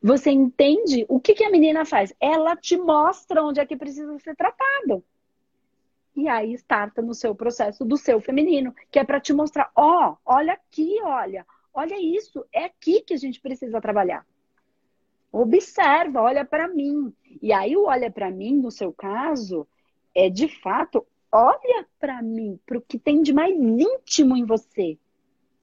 você 0.03 0.31
entende 0.31 1.07
o 1.09 1.19
que, 1.21 1.35
que 1.35 1.45
a 1.45 1.51
menina 1.51 1.85
faz. 1.85 2.15
Ela 2.21 2.57
te 2.57 2.77
mostra 2.77 3.43
onde 3.43 3.61
é 3.61 3.67
que 3.67 3.77
precisa 3.77 4.19
ser 4.19 4.37
tratado. 4.37 5.03
E 6.15 6.29
aí 6.29 6.55
starta 6.55 7.03
no 7.03 7.15
seu 7.15 7.35
processo 7.35 7.85
do 7.85 7.97
seu 7.97 8.21
feminino, 8.21 8.75
que 8.91 8.99
é 8.99 9.05
para 9.05 9.21
te 9.21 9.33
mostrar, 9.33 9.71
ó, 9.77 10.13
oh, 10.13 10.17
olha 10.25 10.55
aqui, 10.55 10.99
olha, 11.03 11.47
olha 11.75 12.01
isso, 12.01 12.45
é 12.53 12.65
aqui 12.65 13.03
que 13.03 13.13
a 13.13 13.19
gente 13.19 13.41
precisa 13.41 13.81
trabalhar. 13.81 14.27
Observa, 15.31 16.23
olha 16.23 16.45
para 16.45 16.67
mim. 16.69 17.13
E 17.43 17.53
aí 17.53 17.77
o 17.77 17.85
olha 17.85 18.11
para 18.11 18.31
mim, 18.31 18.57
no 18.57 18.71
seu 18.71 18.93
caso, 18.93 19.69
é 20.15 20.31
de 20.31 20.49
fato 20.49 21.07
olha 21.33 21.87
para 21.99 22.23
mim, 22.23 22.59
para 22.65 22.79
o 22.79 22.83
que 22.83 22.99
tem 22.99 23.23
de 23.23 23.33
mais 23.33 23.55
íntimo 23.55 24.37
em 24.37 24.45
você. 24.45 24.99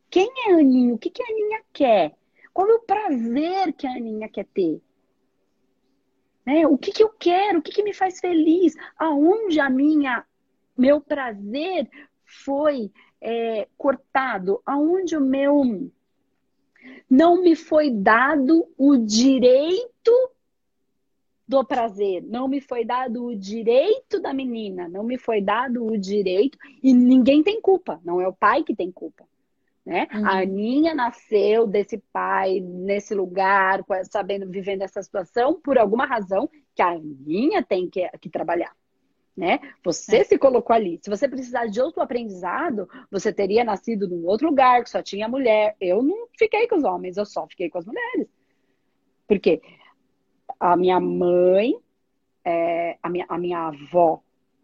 Quem 0.10 0.30
é 0.48 0.54
a 0.54 0.58
Aninha? 0.58 0.94
O 0.94 0.98
que, 0.98 1.10
que 1.10 1.24
a 1.24 1.26
Aninha 1.26 1.64
quer? 1.74 2.16
Qual 2.54 2.70
é 2.70 2.74
o 2.74 2.82
prazer 2.82 3.74
que 3.74 3.88
a 3.88 3.92
Aninha 3.92 4.30
quer 4.30 4.46
ter? 4.46 4.82
Né? 6.46 6.68
O 6.68 6.78
que, 6.78 6.92
que 6.92 7.02
eu 7.02 7.10
quero? 7.10 7.60
O 7.60 7.62
que, 7.62 7.72
que 7.72 7.84
me 7.84 7.94
faz 7.94 8.20
feliz? 8.20 8.76
Aonde 8.98 9.60
a 9.60 9.70
minha, 9.70 10.26
meu 10.78 11.02
prazer 11.02 11.90
foi 12.26 12.92
é, 13.20 13.68
cortado? 13.78 14.62
Aonde 14.66 15.18
o 15.18 15.22
meu 15.22 15.90
não 17.10 17.42
me 17.42 17.56
foi 17.56 17.90
dado 17.90 18.68
o 18.78 18.98
direito 18.98 20.12
do 21.48 21.64
prazer, 21.66 22.24
não 22.24 22.48
me 22.48 22.62
foi 22.62 22.86
dado 22.86 23.26
o 23.26 23.36
direito 23.36 24.22
da 24.22 24.34
menina, 24.34 24.88
não 24.88 25.04
me 25.04 25.18
foi 25.18 25.42
dado 25.42 25.86
o 25.86 25.98
direito, 25.98 26.58
e 26.82 26.94
ninguém 26.94 27.44
tem 27.44 27.62
culpa, 27.62 28.00
não 28.04 28.22
é 28.22 28.28
o 28.28 28.34
pai 28.34 28.64
que 28.64 28.76
tem 28.76 28.92
culpa. 28.92 29.26
Né? 29.86 30.08
Uhum. 30.14 30.26
A 30.26 30.40
Aninha 30.40 30.96
nasceu 30.96 31.68
desse 31.68 32.02
pai, 32.14 32.62
nesse 32.62 33.14
lugar, 33.14 33.84
sabendo, 34.10 34.50
vivendo 34.50 34.82
essa 34.82 35.04
situação, 35.04 35.60
por 35.60 35.78
alguma 35.78 36.06
razão 36.06 36.50
que 36.74 36.82
a 36.82 36.92
Aninha 36.92 37.62
tem 37.62 37.90
que, 37.90 38.08
que 38.22 38.30
trabalhar. 38.30 38.74
Né? 39.36 39.60
Você 39.84 40.18
é. 40.18 40.24
se 40.24 40.38
colocou 40.38 40.76
ali. 40.76 41.00
Se 41.02 41.10
você 41.10 41.28
precisar 41.28 41.66
de 41.66 41.82
outro 41.82 42.02
aprendizado, 42.02 42.88
você 43.12 43.34
teria 43.34 43.64
nascido 43.64 44.08
num 44.08 44.26
outro 44.26 44.48
lugar 44.48 44.84
que 44.84 44.90
só 44.90 45.02
tinha 45.02 45.28
mulher. 45.28 45.76
Eu 45.82 46.02
não 46.02 46.28
fiquei 46.38 46.68
com 46.68 46.78
os 46.78 46.84
homens, 46.84 47.18
eu 47.18 47.26
só 47.26 47.46
fiquei 47.48 47.70
com 47.70 47.80
as 47.80 47.86
mulheres. 47.86 48.28
Por 49.28 49.40
quê? 49.40 49.60
A 50.64 50.78
minha 50.78 50.98
mãe, 50.98 51.76
é, 52.46 52.98
a, 53.04 53.10
minha, 53.10 53.26
a 53.28 53.38
minha 53.38 53.68
avó. 53.68 54.22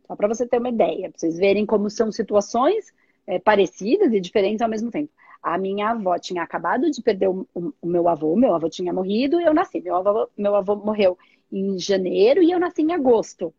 Só 0.08 0.16
para 0.16 0.30
você 0.30 0.48
ter 0.48 0.58
uma 0.58 0.70
ideia, 0.70 1.10
para 1.10 1.20
vocês 1.20 1.38
verem 1.38 1.66
como 1.66 1.90
são 1.90 2.10
situações 2.10 2.94
é, 3.28 3.38
parecidas 3.38 4.14
e 4.14 4.22
diferentes 4.22 4.62
ao 4.62 4.70
mesmo 4.70 4.90
tempo. 4.90 5.12
A 5.44 5.58
minha 5.58 5.90
avó 5.90 6.18
tinha 6.18 6.42
acabado 6.42 6.90
de 6.90 7.02
perder 7.02 7.28
o, 7.28 7.46
o, 7.54 7.74
o, 7.82 7.88
meu 7.88 8.08
avô, 8.08 8.34
meu 8.38 8.56
avô 8.56 8.70
tinha 8.70 8.94
morrido 8.94 9.42
e 9.42 9.44
eu 9.44 9.54
nasci. 9.54 9.82
Meu 9.82 9.98
avô, 9.98 10.30
meu 10.38 10.56
avô 10.56 10.78
morreu 10.78 11.18
em 11.52 11.78
janeiro 11.78 12.42
e 12.42 12.50
eu 12.50 12.60
nasci 12.60 12.82
em 12.82 12.94
agosto. 12.94 13.54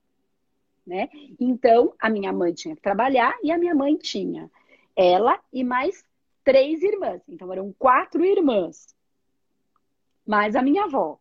Né? 0.86 1.10
Então, 1.38 1.92
a 2.00 2.08
minha 2.08 2.32
mãe 2.32 2.54
tinha 2.54 2.74
que 2.74 2.80
trabalhar 2.80 3.36
e 3.42 3.52
a 3.52 3.58
minha 3.58 3.74
mãe 3.74 3.96
tinha 3.96 4.50
ela 4.96 5.38
e 5.52 5.62
mais 5.62 6.02
três 6.42 6.82
irmãs. 6.82 7.20
Então, 7.28 7.52
eram 7.52 7.70
quatro 7.78 8.24
irmãs. 8.24 8.94
Mais 10.26 10.56
a 10.56 10.62
minha 10.62 10.84
avó. 10.84 11.19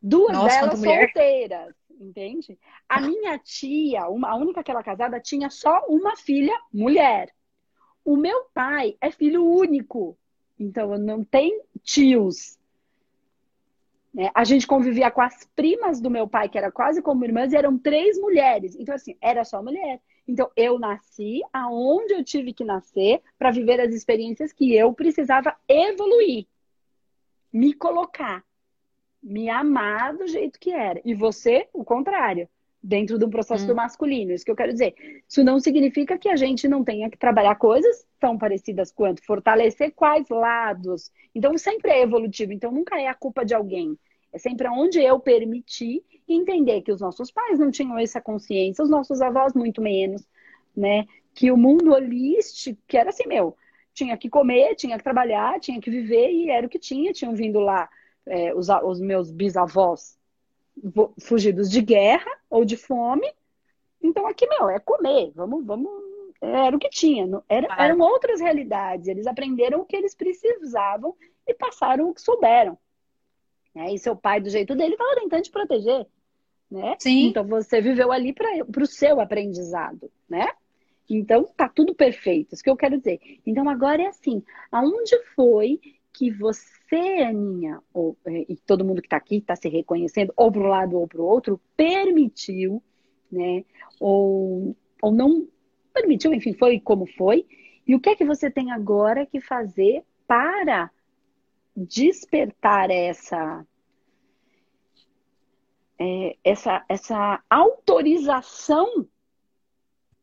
Duas 0.00 0.32
Nossa, 0.32 0.60
delas 0.60 0.80
solteiras, 0.80 1.74
entende? 2.00 2.58
A 2.88 3.00
minha 3.00 3.38
tia, 3.38 4.08
uma, 4.08 4.30
a 4.30 4.36
única 4.36 4.62
que 4.62 4.70
ela 4.70 4.82
casada, 4.82 5.20
tinha 5.20 5.50
só 5.50 5.84
uma 5.88 6.16
filha 6.16 6.54
mulher. 6.72 7.32
O 8.04 8.16
meu 8.16 8.44
pai 8.54 8.96
é 9.00 9.10
filho 9.10 9.44
único, 9.44 10.16
então 10.58 10.96
não 10.96 11.24
tem 11.24 11.60
tios. 11.82 12.58
Né? 14.14 14.30
A 14.34 14.44
gente 14.44 14.66
convivia 14.66 15.10
com 15.10 15.20
as 15.20 15.44
primas 15.54 16.00
do 16.00 16.10
meu 16.10 16.26
pai, 16.26 16.48
que 16.48 16.58
era 16.58 16.72
quase 16.72 17.02
como 17.02 17.24
irmãs, 17.24 17.52
e 17.52 17.56
eram 17.56 17.78
três 17.78 18.18
mulheres. 18.18 18.76
Então, 18.76 18.94
assim, 18.94 19.16
era 19.20 19.44
só 19.44 19.62
mulher. 19.62 20.00
Então, 20.26 20.50
eu 20.56 20.78
nasci 20.78 21.40
aonde 21.52 22.14
eu 22.14 22.24
tive 22.24 22.52
que 22.52 22.64
nascer 22.64 23.22
para 23.38 23.50
viver 23.50 23.80
as 23.80 23.94
experiências 23.94 24.52
que 24.52 24.74
eu 24.74 24.92
precisava 24.92 25.56
evoluir, 25.66 26.46
me 27.52 27.72
colocar, 27.72 28.44
me 29.22 29.48
amar 29.48 30.16
do 30.16 30.26
jeito 30.26 30.58
que 30.58 30.70
era. 30.70 31.00
E 31.04 31.14
você, 31.14 31.68
o 31.72 31.84
contrário, 31.84 32.48
dentro 32.82 33.18
do 33.18 33.28
processo 33.28 33.64
hum. 33.64 33.68
do 33.68 33.74
masculino. 33.74 34.32
Isso 34.32 34.44
que 34.44 34.50
eu 34.50 34.56
quero 34.56 34.72
dizer. 34.72 34.94
Isso 35.28 35.42
não 35.42 35.58
significa 35.60 36.16
que 36.16 36.28
a 36.28 36.36
gente 36.36 36.68
não 36.68 36.84
tenha 36.84 37.10
que 37.10 37.18
trabalhar 37.18 37.54
coisas 37.56 38.06
tão 38.18 38.38
parecidas 38.38 38.92
quanto 38.92 39.24
fortalecer 39.24 39.92
quais 39.94 40.28
lados. 40.28 41.10
Então, 41.34 41.56
sempre 41.58 41.90
é 41.90 42.02
evolutivo. 42.02 42.52
Então, 42.52 42.70
nunca 42.70 43.00
é 43.00 43.08
a 43.08 43.14
culpa 43.14 43.44
de 43.44 43.54
alguém. 43.54 43.98
É 44.32 44.38
sempre 44.38 44.68
onde 44.68 45.00
eu 45.00 45.18
permiti 45.18 46.02
e 46.26 46.34
entender 46.34 46.82
que 46.82 46.92
os 46.92 47.00
nossos 47.00 47.30
pais 47.30 47.58
não 47.58 47.70
tinham 47.70 47.98
essa 47.98 48.20
consciência, 48.20 48.82
os 48.82 48.90
nossos 48.90 49.22
avós 49.22 49.54
muito 49.54 49.80
menos, 49.80 50.22
né? 50.76 51.06
Que 51.34 51.50
o 51.50 51.56
mundo 51.56 51.92
holístico, 51.92 52.80
que 52.86 52.96
era 52.96 53.08
assim, 53.08 53.26
meu, 53.26 53.56
tinha 53.94 54.16
que 54.16 54.28
comer, 54.28 54.74
tinha 54.74 54.98
que 54.98 55.04
trabalhar, 55.04 55.58
tinha 55.58 55.80
que 55.80 55.90
viver 55.90 56.30
e 56.30 56.50
era 56.50 56.66
o 56.66 56.68
que 56.68 56.78
tinha. 56.78 57.12
Tinham 57.12 57.34
vindo 57.34 57.58
lá 57.58 57.88
é, 58.28 58.54
os, 58.54 58.68
os 58.68 59.00
meus 59.00 59.30
bisavós 59.30 60.18
fugidos 61.20 61.70
de 61.70 61.80
guerra 61.80 62.30
ou 62.48 62.64
de 62.64 62.76
fome. 62.76 63.30
Então 64.02 64.26
aqui, 64.26 64.46
meu, 64.46 64.68
é 64.68 64.78
comer, 64.78 65.32
vamos, 65.34 65.64
vamos. 65.64 65.90
Era 66.40 66.76
o 66.76 66.78
que 66.78 66.88
tinha. 66.88 67.26
Era, 67.48 67.66
eram 67.82 67.98
outras 67.98 68.40
realidades. 68.40 69.08
Eles 69.08 69.26
aprenderam 69.26 69.80
o 69.80 69.84
que 69.84 69.96
eles 69.96 70.14
precisavam 70.14 71.16
e 71.46 71.52
passaram 71.52 72.08
o 72.08 72.14
que 72.14 72.20
souberam. 72.20 72.78
Né? 73.74 73.92
E 73.92 73.98
seu 73.98 74.14
pai, 74.14 74.40
do 74.40 74.48
jeito 74.48 74.76
dele, 74.76 74.92
estava 74.92 75.16
tentando 75.16 75.42
te 75.42 75.50
proteger 75.50 76.06
né? 76.70 76.96
Sim. 76.98 77.28
Então 77.28 77.46
você 77.46 77.80
viveu 77.80 78.12
ali 78.12 78.32
para 78.32 78.82
o 78.82 78.86
seu 78.86 79.20
aprendizado, 79.20 80.10
né? 80.28 80.48
Então 81.08 81.44
tá 81.56 81.68
tudo 81.68 81.94
perfeito, 81.94 82.54
isso 82.54 82.62
que 82.62 82.68
eu 82.68 82.76
quero 82.76 82.98
dizer. 82.98 83.18
Então 83.46 83.68
agora 83.68 84.02
é 84.02 84.06
assim, 84.06 84.42
aonde 84.70 85.16
foi 85.34 85.80
que 86.18 86.32
você, 86.32 87.22
Aninha, 87.24 87.80
ou, 87.94 88.16
é, 88.26 88.44
e 88.48 88.56
todo 88.56 88.84
mundo 88.84 89.00
que 89.00 89.06
está 89.06 89.16
aqui 89.16 89.36
está 89.36 89.54
se 89.54 89.68
reconhecendo, 89.68 90.32
ou 90.36 90.50
para 90.50 90.60
um 90.60 90.66
lado 90.66 90.98
ou 90.98 91.06
para 91.06 91.20
o 91.20 91.24
outro, 91.24 91.60
permitiu, 91.76 92.82
né? 93.30 93.64
Ou, 94.00 94.76
ou 95.00 95.12
não 95.12 95.46
permitiu, 95.94 96.34
enfim, 96.34 96.54
foi 96.54 96.80
como 96.80 97.06
foi. 97.06 97.46
E 97.86 97.94
o 97.94 98.00
que 98.00 98.10
é 98.10 98.16
que 98.16 98.24
você 98.24 98.50
tem 98.50 98.72
agora 98.72 99.24
que 99.26 99.40
fazer 99.40 100.02
para 100.26 100.90
despertar 101.76 102.90
essa 102.90 103.64
é, 106.00 106.36
essa, 106.42 106.84
essa 106.88 107.42
autorização, 107.48 109.06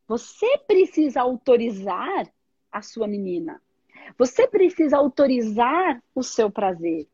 você 0.06 0.58
precisa 0.66 1.22
autorizar 1.22 2.30
a 2.70 2.82
sua 2.82 3.08
menina. 3.08 3.62
Você 4.18 4.46
precisa 4.46 4.96
autorizar 4.96 6.02
o 6.14 6.22
seu 6.22 6.50
prazer. 6.50 7.06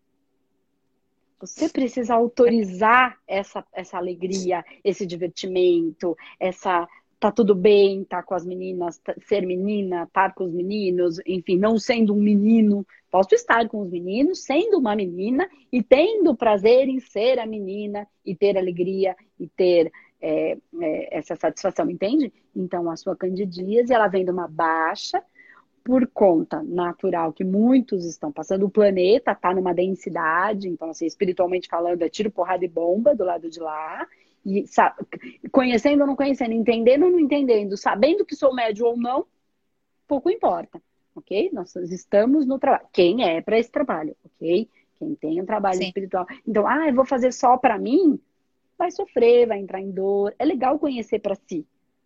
Você 1.41 1.69
precisa 1.69 2.15
autorizar 2.15 3.19
essa, 3.27 3.65
essa 3.73 3.97
alegria, 3.99 4.65
esse 4.85 5.05
divertimento, 5.05 6.17
essa 6.39 6.89
tá 7.19 7.31
tudo 7.31 7.55
bem, 7.55 8.03
tá 8.03 8.21
com 8.21 8.35
as 8.35 8.45
meninas, 8.45 8.99
tá, 8.99 9.15
ser 9.27 9.47
menina, 9.47 10.05
estar 10.05 10.31
tá 10.31 10.35
com 10.35 10.43
os 10.45 10.53
meninos, 10.53 11.21
enfim, 11.25 11.57
não 11.57 11.79
sendo 11.79 12.13
um 12.13 12.21
menino, 12.21 12.85
posso 13.13 13.33
estar 13.35 13.69
com 13.69 13.81
os 13.81 13.91
meninos, 13.91 14.43
sendo 14.43 14.79
uma 14.79 14.97
menina 14.97 15.49
e 15.71 15.85
tendo 15.85 16.35
prazer 16.35 16.89
em 16.89 16.99
ser 16.99 17.39
a 17.39 17.47
menina 17.47 18.09
e 18.27 18.35
ter 18.35 18.59
alegria 18.59 19.15
e 19.39 19.47
ter 19.47 19.93
é, 20.21 20.57
é, 20.81 21.19
essa 21.19 21.37
satisfação, 21.37 21.89
entende? 21.89 22.33
Então, 22.55 22.91
a 22.91 22.97
sua 22.97 23.15
candidíase, 23.15 23.93
ela 23.93 24.09
vem 24.09 24.25
de 24.25 24.31
uma 24.33 24.49
baixa 24.49 25.23
por 25.85 26.07
conta 26.07 26.63
natural 26.63 27.33
que 27.33 27.45
muitos 27.45 28.05
estão 28.05 28.31
passando. 28.33 28.67
O 28.67 28.71
planeta 28.71 29.33
está 29.33 29.55
numa 29.55 29.75
densidade, 29.75 30.69
então, 30.69 30.91
assim, 30.91 31.07
espiritualmente 31.07 31.69
falando, 31.69 32.03
é 32.03 32.09
tiro, 32.09 32.31
porrada 32.31 32.65
e 32.65 32.69
bomba 32.69 33.15
do 33.15 33.25
lado 33.25 33.51
de 33.51 33.61
lá. 33.61 34.07
E 34.45 34.67
sabe, 34.67 34.97
conhecendo 35.51 36.01
ou 36.01 36.07
não 36.07 36.17
conhecendo, 36.17 36.53
entendendo 36.53 37.05
ou 37.05 37.11
não 37.11 37.21
entendendo, 37.21 37.77
sabendo 37.77 38.25
que 38.25 38.35
sou 38.35 38.55
médio 38.55 38.87
ou 38.87 38.97
não, 38.97 39.27
pouco 40.07 40.31
importa, 40.31 40.83
ok? 41.15 41.51
Nós 41.53 41.75
estamos 41.77 42.47
no 42.47 42.59
trabalho. 42.59 42.87
Quem 42.93 43.25
é 43.25 43.41
para 43.41 43.59
esse 43.59 43.71
trabalho, 43.71 44.17
ok? 44.25 44.69
Quem 44.99 45.15
tem 45.15 45.41
um 45.41 45.47
trabalho 45.47 45.79
Sim. 45.79 45.87
espiritual. 45.87 46.27
Então, 46.47 46.67
ah, 46.67 46.89
eu 46.89 46.95
vou 46.95 47.05
fazer 47.05 47.33
só 47.33 47.57
para 47.57 47.79
mim, 47.79 48.19
vai 48.77 48.91
sofrer, 48.91 49.47
vai 49.47 49.59
entrar 49.59 49.81
em 49.81 49.91
dor. 49.91 50.35
É 50.39 50.45
legal 50.45 50.79
conhecer 50.79 51.21
para 51.21 51.35
si. 51.35 51.65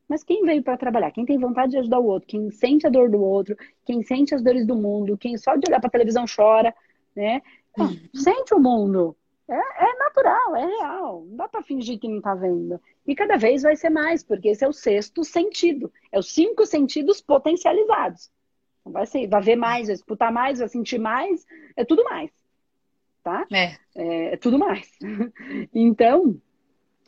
Mas 0.09 0.23
quem 0.23 0.42
veio 0.45 0.62
para 0.62 0.77
trabalhar? 0.77 1.11
Quem 1.11 1.25
tem 1.25 1.38
vontade 1.38 1.73
de 1.73 1.79
ajudar 1.79 1.99
o 1.99 2.07
outro? 2.07 2.29
Quem 2.29 2.51
sente 2.51 2.87
a 2.87 2.90
dor 2.90 3.11
do 3.11 3.21
outro? 3.21 3.57
Quem 3.85 4.03
sente 4.03 4.35
as 4.35 4.42
dores 4.42 4.66
do 4.66 4.77
mundo? 4.77 5.19
Quem 5.19 5.37
só 5.37 5.57
de 5.57 5.69
olhar 5.69 5.81
para 5.81 5.90
televisão 5.90 6.25
chora, 6.25 6.75
né? 7.14 7.42
Ah, 7.79 7.88
sente 8.14 8.55
o 8.55 8.61
mundo. 8.61 9.16
É, 9.49 9.55
é, 9.55 9.99
natural, 9.99 10.57
é 10.57 10.66
real. 10.66 11.25
Não 11.29 11.37
dá 11.37 11.49
para 11.49 11.62
fingir 11.62 11.99
que 11.99 12.09
não 12.09 12.19
está 12.19 12.35
vendo. 12.35 12.81
E 13.07 13.14
cada 13.14 13.37
vez 13.37 13.62
vai 13.62 13.77
ser 13.77 13.90
mais, 13.90 14.23
porque 14.23 14.49
esse 14.49 14.64
é 14.64 14.69
o 14.69 14.73
sexto 14.73 15.25
sentido. 15.25 15.92
É 16.11 16.19
os 16.19 16.33
cinco 16.33 16.66
sentidos 16.66 17.21
potencializados. 17.21 18.31
Então 18.81 18.92
vai, 18.92 19.07
ser, 19.07 19.29
vai 19.29 19.42
ver 19.42 19.57
mais, 19.57 19.87
vai 19.87 19.95
escutar 19.95 20.33
mais, 20.33 20.59
vai 20.59 20.69
sentir 20.69 20.99
mais, 20.99 21.47
é 21.77 21.85
tudo 21.85 22.03
mais. 22.05 22.31
Tá? 23.23 23.47
É. 23.53 23.77
É, 23.95 24.35
é 24.35 24.37
tudo 24.37 24.59
mais. 24.59 24.88
então, 25.75 26.40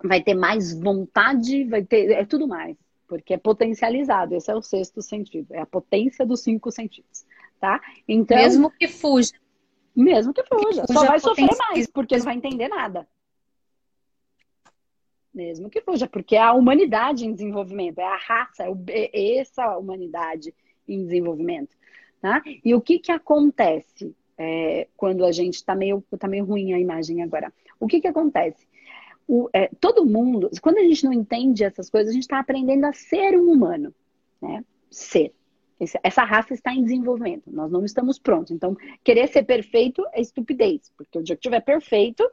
vai 0.02 0.22
ter 0.22 0.34
mais 0.34 0.72
vontade, 0.78 1.64
vai 1.64 1.84
ter. 1.84 2.10
É 2.10 2.24
tudo 2.24 2.46
mais. 2.46 2.76
Porque 3.08 3.34
é 3.34 3.38
potencializado. 3.38 4.36
Esse 4.36 4.50
é 4.50 4.54
o 4.54 4.62
sexto 4.62 5.02
sentido. 5.02 5.52
É 5.52 5.60
a 5.60 5.66
potência 5.66 6.24
dos 6.24 6.40
cinco 6.40 6.70
sentidos. 6.70 7.24
Tá? 7.58 7.80
Então, 8.06 8.36
Mesmo 8.36 8.70
que 8.70 8.86
fuja 8.86 9.32
mesmo 9.98 10.32
que 10.32 10.44
fuja. 10.44 10.86
Só 10.86 11.04
vai 11.04 11.18
sofrer 11.18 11.48
mais, 11.58 11.86
porque 11.88 12.16
não 12.16 12.24
vai 12.24 12.36
entender 12.36 12.68
nada. 12.68 13.06
Mesmo 15.34 15.68
que 15.68 15.80
fuja, 15.80 16.06
porque 16.06 16.36
é 16.36 16.40
a 16.40 16.52
humanidade 16.52 17.26
em 17.26 17.32
desenvolvimento, 17.32 17.98
é 17.98 18.04
a 18.04 18.16
raça, 18.16 18.64
é, 18.64 18.70
o, 18.70 18.78
é 18.88 19.36
essa 19.36 19.76
humanidade 19.76 20.54
em 20.86 21.04
desenvolvimento. 21.04 21.76
Tá? 22.20 22.42
E 22.64 22.74
o 22.74 22.80
que, 22.80 22.98
que 22.98 23.12
acontece 23.12 24.14
é, 24.36 24.88
quando 24.96 25.24
a 25.24 25.32
gente 25.32 25.54
está 25.54 25.74
meio, 25.74 26.02
tá 26.18 26.26
meio 26.26 26.44
ruim 26.44 26.72
a 26.72 26.78
imagem 26.78 27.22
agora? 27.22 27.52
O 27.78 27.86
que, 27.86 28.00
que 28.00 28.08
acontece? 28.08 28.67
O, 29.28 29.48
é, 29.52 29.68
todo 29.80 30.06
mundo, 30.06 30.50
quando 30.62 30.78
a 30.78 30.82
gente 30.82 31.04
não 31.04 31.12
entende 31.12 31.62
essas 31.62 31.90
coisas, 31.90 32.10
a 32.10 32.14
gente 32.14 32.22
está 32.22 32.40
aprendendo 32.40 32.86
a 32.86 32.92
ser 32.92 33.38
um 33.38 33.52
humano. 33.52 33.94
Né? 34.40 34.64
Ser 34.90 35.32
essa 36.02 36.24
raça 36.24 36.54
está 36.54 36.72
em 36.74 36.82
desenvolvimento, 36.82 37.50
nós 37.52 37.70
não 37.70 37.84
estamos 37.84 38.18
prontos. 38.18 38.50
Então, 38.50 38.76
querer 39.04 39.28
ser 39.28 39.44
perfeito 39.44 40.04
é 40.12 40.20
estupidez, 40.20 40.92
porque 40.96 41.18
o 41.18 41.22
dia 41.22 41.36
que 41.36 41.42
tiver 41.42 41.60
perfeito, 41.60 42.28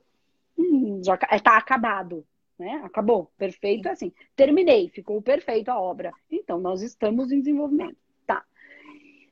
hum, 0.58 1.00
já 1.04 1.18
está 1.32 1.56
acabado, 1.56 2.26
né? 2.58 2.82
Acabou. 2.84 3.32
Perfeito 3.38 3.88
é 3.88 3.92
assim. 3.92 4.12
Terminei, 4.36 4.90
ficou 4.90 5.22
perfeito 5.22 5.70
a 5.70 5.80
obra. 5.80 6.12
Então, 6.32 6.60
nós 6.60 6.82
estamos 6.82 7.32
em 7.32 7.40
desenvolvimento. 7.40 7.98
Tá. 8.26 8.44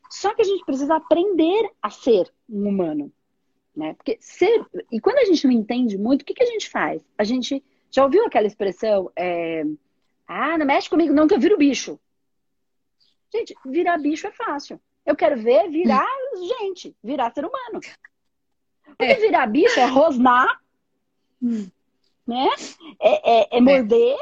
Só 0.09 0.33
que 0.35 0.41
a 0.41 0.45
gente 0.45 0.65
precisa 0.65 0.95
aprender 0.95 1.71
a 1.81 1.89
ser 1.89 2.31
um 2.49 2.67
humano, 2.67 3.11
né? 3.75 3.93
Porque 3.93 4.17
ser. 4.19 4.65
E 4.91 4.99
quando 4.99 5.17
a 5.17 5.25
gente 5.25 5.45
não 5.45 5.53
entende 5.53 5.97
muito, 5.97 6.21
o 6.21 6.25
que, 6.25 6.33
que 6.33 6.43
a 6.43 6.47
gente 6.47 6.69
faz? 6.69 7.01
A 7.17 7.23
gente. 7.23 7.63
Já 7.91 8.03
ouviu 8.03 8.25
aquela 8.25 8.47
expressão? 8.47 9.11
É... 9.15 9.63
Ah, 10.27 10.57
não 10.57 10.65
mexe 10.65 10.89
comigo, 10.89 11.13
não, 11.13 11.27
que 11.27 11.33
eu 11.33 11.39
viro 11.39 11.57
bicho. 11.57 11.99
Gente, 13.31 13.55
virar 13.65 13.97
bicho 13.97 14.27
é 14.27 14.31
fácil. 14.31 14.79
Eu 15.05 15.15
quero 15.15 15.37
ver 15.37 15.69
virar 15.69 16.07
hum. 16.33 16.47
gente, 16.59 16.95
virar 17.03 17.31
ser 17.31 17.45
humano. 17.45 17.81
Porque 18.97 19.13
é. 19.13 19.15
virar 19.15 19.47
bicho 19.47 19.79
é 19.79 19.85
rosnar, 19.85 20.61
hum. 21.41 21.67
né? 22.25 22.47
É, 22.99 23.41
é, 23.41 23.57
é 23.57 23.61
morder, 23.61 24.17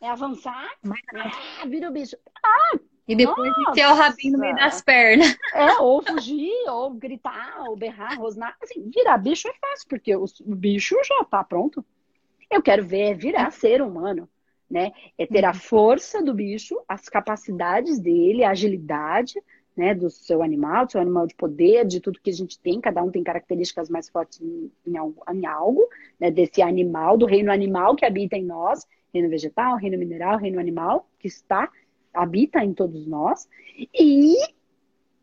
é, 0.00 0.06
é 0.06 0.08
avançar. 0.08 0.70
Ah, 1.14 1.66
vira 1.66 1.88
o 1.88 1.92
bicho. 1.92 2.16
Ah, 2.42 2.78
e 3.08 3.16
depois 3.16 3.52
enfiar 3.68 3.92
o 3.92 3.96
rabinho 3.96 4.34
no 4.34 4.38
meio 4.38 4.54
das 4.54 4.82
pernas. 4.82 5.36
É, 5.54 5.78
ou 5.78 6.02
fugir, 6.02 6.52
ou 6.68 6.90
gritar, 6.90 7.64
ou 7.66 7.76
berrar, 7.76 8.18
rosnar. 8.18 8.54
Assim, 8.62 8.90
virar 8.94 9.16
bicho 9.18 9.48
é 9.48 9.52
fácil, 9.54 9.88
porque 9.88 10.14
o 10.14 10.26
bicho 10.54 10.94
já 11.04 11.24
tá 11.24 11.42
pronto. 11.42 11.84
Eu 12.50 12.62
quero 12.62 12.84
ver 12.84 13.16
virar 13.16 13.50
ser 13.50 13.82
humano 13.82 14.28
né? 14.70 14.92
É 15.16 15.26
ter 15.26 15.44
a 15.44 15.48
uhum. 15.48 15.54
força 15.54 16.22
do 16.22 16.34
bicho, 16.34 16.78
as 16.86 17.08
capacidades 17.08 17.98
dele, 17.98 18.44
a 18.44 18.50
agilidade, 18.50 19.40
né, 19.76 19.94
do 19.94 20.10
seu 20.10 20.42
animal, 20.42 20.86
do 20.86 20.92
seu 20.92 21.00
animal 21.00 21.26
de 21.26 21.34
poder, 21.36 21.86
de 21.86 22.00
tudo 22.00 22.20
que 22.20 22.30
a 22.30 22.34
gente 22.34 22.58
tem, 22.58 22.80
cada 22.80 23.02
um 23.02 23.10
tem 23.10 23.22
características 23.22 23.88
mais 23.88 24.08
fortes 24.08 24.40
em, 24.40 24.70
em 24.84 24.96
algo, 24.96 25.22
em 25.32 25.46
algo 25.46 25.88
né, 26.18 26.30
desse 26.30 26.60
animal, 26.60 27.16
do 27.16 27.26
reino 27.26 27.52
animal 27.52 27.94
que 27.94 28.04
habita 28.04 28.36
em 28.36 28.44
nós, 28.44 28.86
reino 29.14 29.30
vegetal, 29.30 29.76
reino 29.76 29.96
mineral, 29.96 30.36
reino 30.36 30.58
animal, 30.58 31.08
que 31.18 31.28
está, 31.28 31.70
habita 32.12 32.64
em 32.64 32.72
todos 32.72 33.06
nós, 33.06 33.48
e 33.94 34.34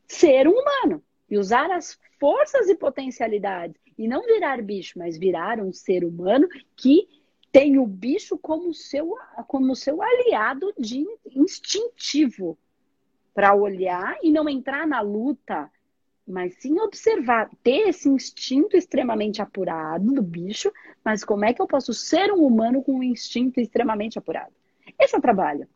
ser 0.08 0.48
um 0.48 0.54
humano, 0.54 1.04
e 1.30 1.38
usar 1.38 1.72
as 1.72 1.98
forças 2.20 2.70
e 2.70 2.76
potencialidades, 2.76 3.76
e 3.98 4.08
não 4.08 4.24
virar 4.24 4.62
bicho, 4.62 5.00
mas 5.00 5.18
virar 5.18 5.60
um 5.60 5.74
ser 5.74 6.04
humano 6.04 6.48
que 6.76 7.08
tem 7.52 7.80
o 7.80 7.88
bicho 7.88 8.38
como 8.38 8.74
seu, 8.74 9.16
como 9.48 9.76
seu 9.76 10.02
aliado 10.02 10.74
de 10.78 11.06
instintivo, 11.34 12.58
para 13.34 13.54
olhar 13.54 14.18
e 14.24 14.32
não 14.32 14.48
entrar 14.48 14.88
na 14.88 15.02
luta, 15.02 15.70
mas 16.28 16.56
sim 16.56 16.80
observar, 16.80 17.50
ter 17.62 17.90
esse 17.90 18.10
instinto 18.10 18.76
extremamente 18.76 19.42
apurado 19.42 20.12
do 20.14 20.22
bicho, 20.22 20.72
mas 21.04 21.24
como 21.24 21.46
é 21.46 21.54
que 21.54 21.62
eu 21.62 21.68
posso 21.68 21.94
ser 21.94 22.32
um 22.32 22.46
humano 22.46 22.82
com 22.82 22.94
um 22.94 23.04
instinto 23.04 23.60
extremamente 23.60 24.18
apurado? 24.18 24.54
Esse 25.00 25.16
é 25.16 25.18
o 25.18 25.22
trabalho. 25.22 25.68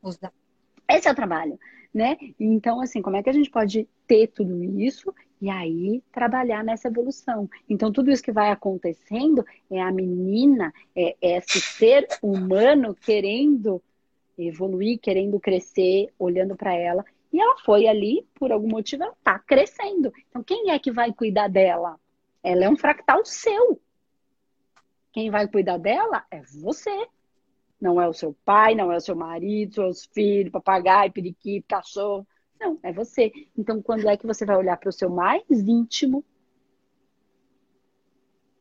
Esse 0.89 1.07
é 1.07 1.11
o 1.11 1.15
trabalho, 1.15 1.59
né? 1.93 2.17
Então, 2.39 2.81
assim, 2.81 3.01
como 3.01 3.15
é 3.15 3.23
que 3.23 3.29
a 3.29 3.33
gente 3.33 3.49
pode 3.49 3.87
ter 4.07 4.27
tudo 4.27 4.63
isso 4.81 5.13
e 5.41 5.49
aí 5.49 6.03
trabalhar 6.11 6.63
nessa 6.63 6.87
evolução? 6.87 7.49
Então, 7.69 7.91
tudo 7.91 8.11
isso 8.11 8.23
que 8.23 8.31
vai 8.31 8.49
acontecendo 8.51 9.45
é 9.69 9.81
a 9.81 9.91
menina, 9.91 10.73
é, 10.95 11.15
esse 11.21 11.61
ser 11.61 12.07
humano 12.21 12.95
querendo 12.95 13.81
evoluir, 14.37 14.99
querendo 14.99 15.39
crescer, 15.39 16.07
olhando 16.17 16.55
para 16.55 16.73
ela 16.73 17.05
e 17.31 17.39
ela 17.39 17.57
foi 17.59 17.87
ali, 17.87 18.27
por 18.33 18.51
algum 18.51 18.67
motivo, 18.67 19.03
ela 19.03 19.13
está 19.13 19.37
crescendo. 19.37 20.11
Então, 20.29 20.43
quem 20.43 20.71
é 20.71 20.79
que 20.79 20.91
vai 20.91 21.13
cuidar 21.13 21.47
dela? 21.47 21.99
Ela 22.43 22.65
é 22.65 22.69
um 22.69 22.77
fractal 22.77 23.23
seu. 23.23 23.79
Quem 25.11 25.29
vai 25.29 25.47
cuidar 25.47 25.77
dela 25.77 26.25
é 26.31 26.41
você. 26.41 27.07
Não 27.79 28.01
é 28.01 28.07
o 28.07 28.13
seu 28.13 28.35
pai, 28.43 28.75
não 28.75 28.91
é 28.91 28.97
o 28.97 29.01
seu 29.01 29.15
marido, 29.15 29.75
seus 29.75 30.05
filhos, 30.05 30.51
papagaio, 30.51 31.11
periquito, 31.11 31.67
cachorro. 31.67 32.27
Não, 32.59 32.77
é 32.83 32.91
você. 32.91 33.31
Então, 33.57 33.81
quando 33.81 34.07
é 34.07 34.17
que 34.17 34.27
você 34.27 34.45
vai 34.45 34.57
olhar 34.57 34.77
para 34.77 34.89
o 34.89 34.93
seu 34.93 35.09
mais 35.09 35.43
íntimo? 35.49 36.25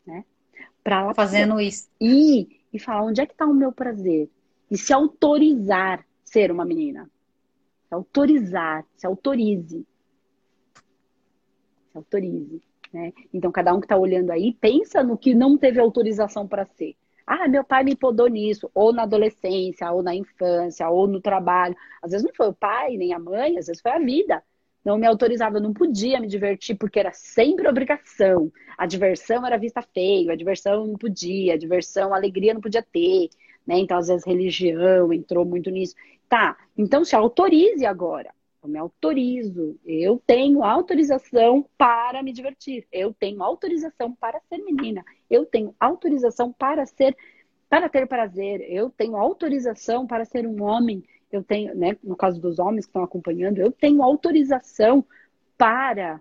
Né? 0.07 0.24
Para 0.85 1.12
fazendo 1.14 1.61
isso. 1.61 1.88
E, 2.00 2.61
e 2.72 2.78
falar 2.78 3.02
onde 3.02 3.20
é 3.20 3.26
que 3.26 3.33
está 3.33 3.44
o 3.44 3.54
meu 3.54 3.72
prazer? 3.72 4.31
E 4.70 4.78
se 4.78 4.92
autorizar 4.92 6.07
ser 6.24 6.52
uma 6.52 6.64
menina. 6.64 7.11
Se 7.88 7.94
autorizar, 7.94 8.87
se 8.96 9.07
autorize. 9.07 9.85
Se 11.90 11.96
autorize. 11.96 12.62
Né? 12.92 13.12
Então, 13.33 13.50
cada 13.50 13.74
um 13.74 13.81
que 13.81 13.87
está 13.87 13.96
olhando 13.96 14.31
aí, 14.31 14.52
pensa 14.52 15.02
no 15.02 15.18
que 15.18 15.35
não 15.35 15.59
teve 15.59 15.81
autorização 15.81 16.46
para 16.46 16.66
ser. 16.66 16.94
Ah, 17.31 17.47
meu 17.47 17.62
pai 17.62 17.85
me 17.85 17.95
podou 17.95 18.27
nisso, 18.27 18.71
ou 18.75 18.91
na 18.91 19.03
adolescência, 19.03 19.91
ou 19.93 20.03
na 20.03 20.14
infância, 20.14 20.88
ou 20.88 21.07
no 21.07 21.21
trabalho. 21.21 21.77
Às 22.03 22.12
vezes 22.12 22.25
não 22.27 22.33
foi 22.35 22.49
o 22.49 22.55
pai, 22.55 22.97
nem 22.97 23.12
a 23.12 23.19
mãe, 23.19 23.59
às 23.59 23.67
vezes 23.67 23.83
foi 23.83 23.91
a 23.93 23.99
vida. 23.99 24.43
Não 24.83 24.97
me 24.97 25.07
autorizava, 25.07 25.61
não 25.61 25.75
podia 25.75 26.19
me 26.21 26.27
divertir, 26.27 26.77
porque 26.79 26.99
era 26.99 27.12
sempre 27.12 27.69
obrigação. 27.69 28.51
A 28.79 28.87
diversão 28.87 29.45
era 29.47 29.59
vista 29.59 29.83
feio, 29.83 30.31
a 30.33 30.37
diversão 30.37 30.87
não 30.87 30.97
podia, 30.97 31.53
a 31.55 31.59
diversão, 31.59 32.14
a 32.14 32.17
alegria 32.17 32.55
não 32.55 32.62
podia 32.62 32.83
ter. 32.83 33.29
Né? 33.67 33.79
Então, 33.81 33.99
às 33.99 34.09
vezes, 34.09 34.25
religião 34.27 35.12
entrou 35.12 35.45
muito 35.45 35.71
nisso. 35.71 35.95
Tá, 36.31 36.57
então 36.79 37.05
se 37.05 37.14
autorize 37.14 37.85
agora. 37.85 38.31
Eu 38.62 38.68
me 38.68 38.79
autorizo. 38.79 39.79
Eu 39.85 40.23
tenho 40.27 40.64
autorização 40.64 41.68
para 41.77 42.23
me 42.23 42.33
divertir. 42.33 42.87
Eu 42.92 43.12
tenho 43.12 43.42
autorização 43.42 44.14
para 44.14 44.40
ser 44.49 44.59
menina. 44.59 45.05
Eu 45.31 45.47
tenho 45.47 45.75
autorização 45.79 46.53
para 46.53 46.85
ser 46.87 47.16
para 47.68 47.88
ter 47.88 48.07
prazer. 48.07 48.61
Eu 48.68 48.90
tenho 48.90 49.16
autorização 49.16 50.07
para 50.07 50.25
ser 50.25 50.47
um 50.47 50.62
homem. 50.62 51.05
Eu 51.31 51.44
tenho, 51.44 51.75
né, 51.77 51.97
no 52.03 52.16
caso 52.16 52.40
dos 52.40 52.59
homens 52.59 52.87
que 52.87 52.90
estão 52.90 53.03
acompanhando, 53.03 53.59
eu 53.59 53.71
tenho 53.71 54.03
autorização 54.03 55.05
para 55.57 56.21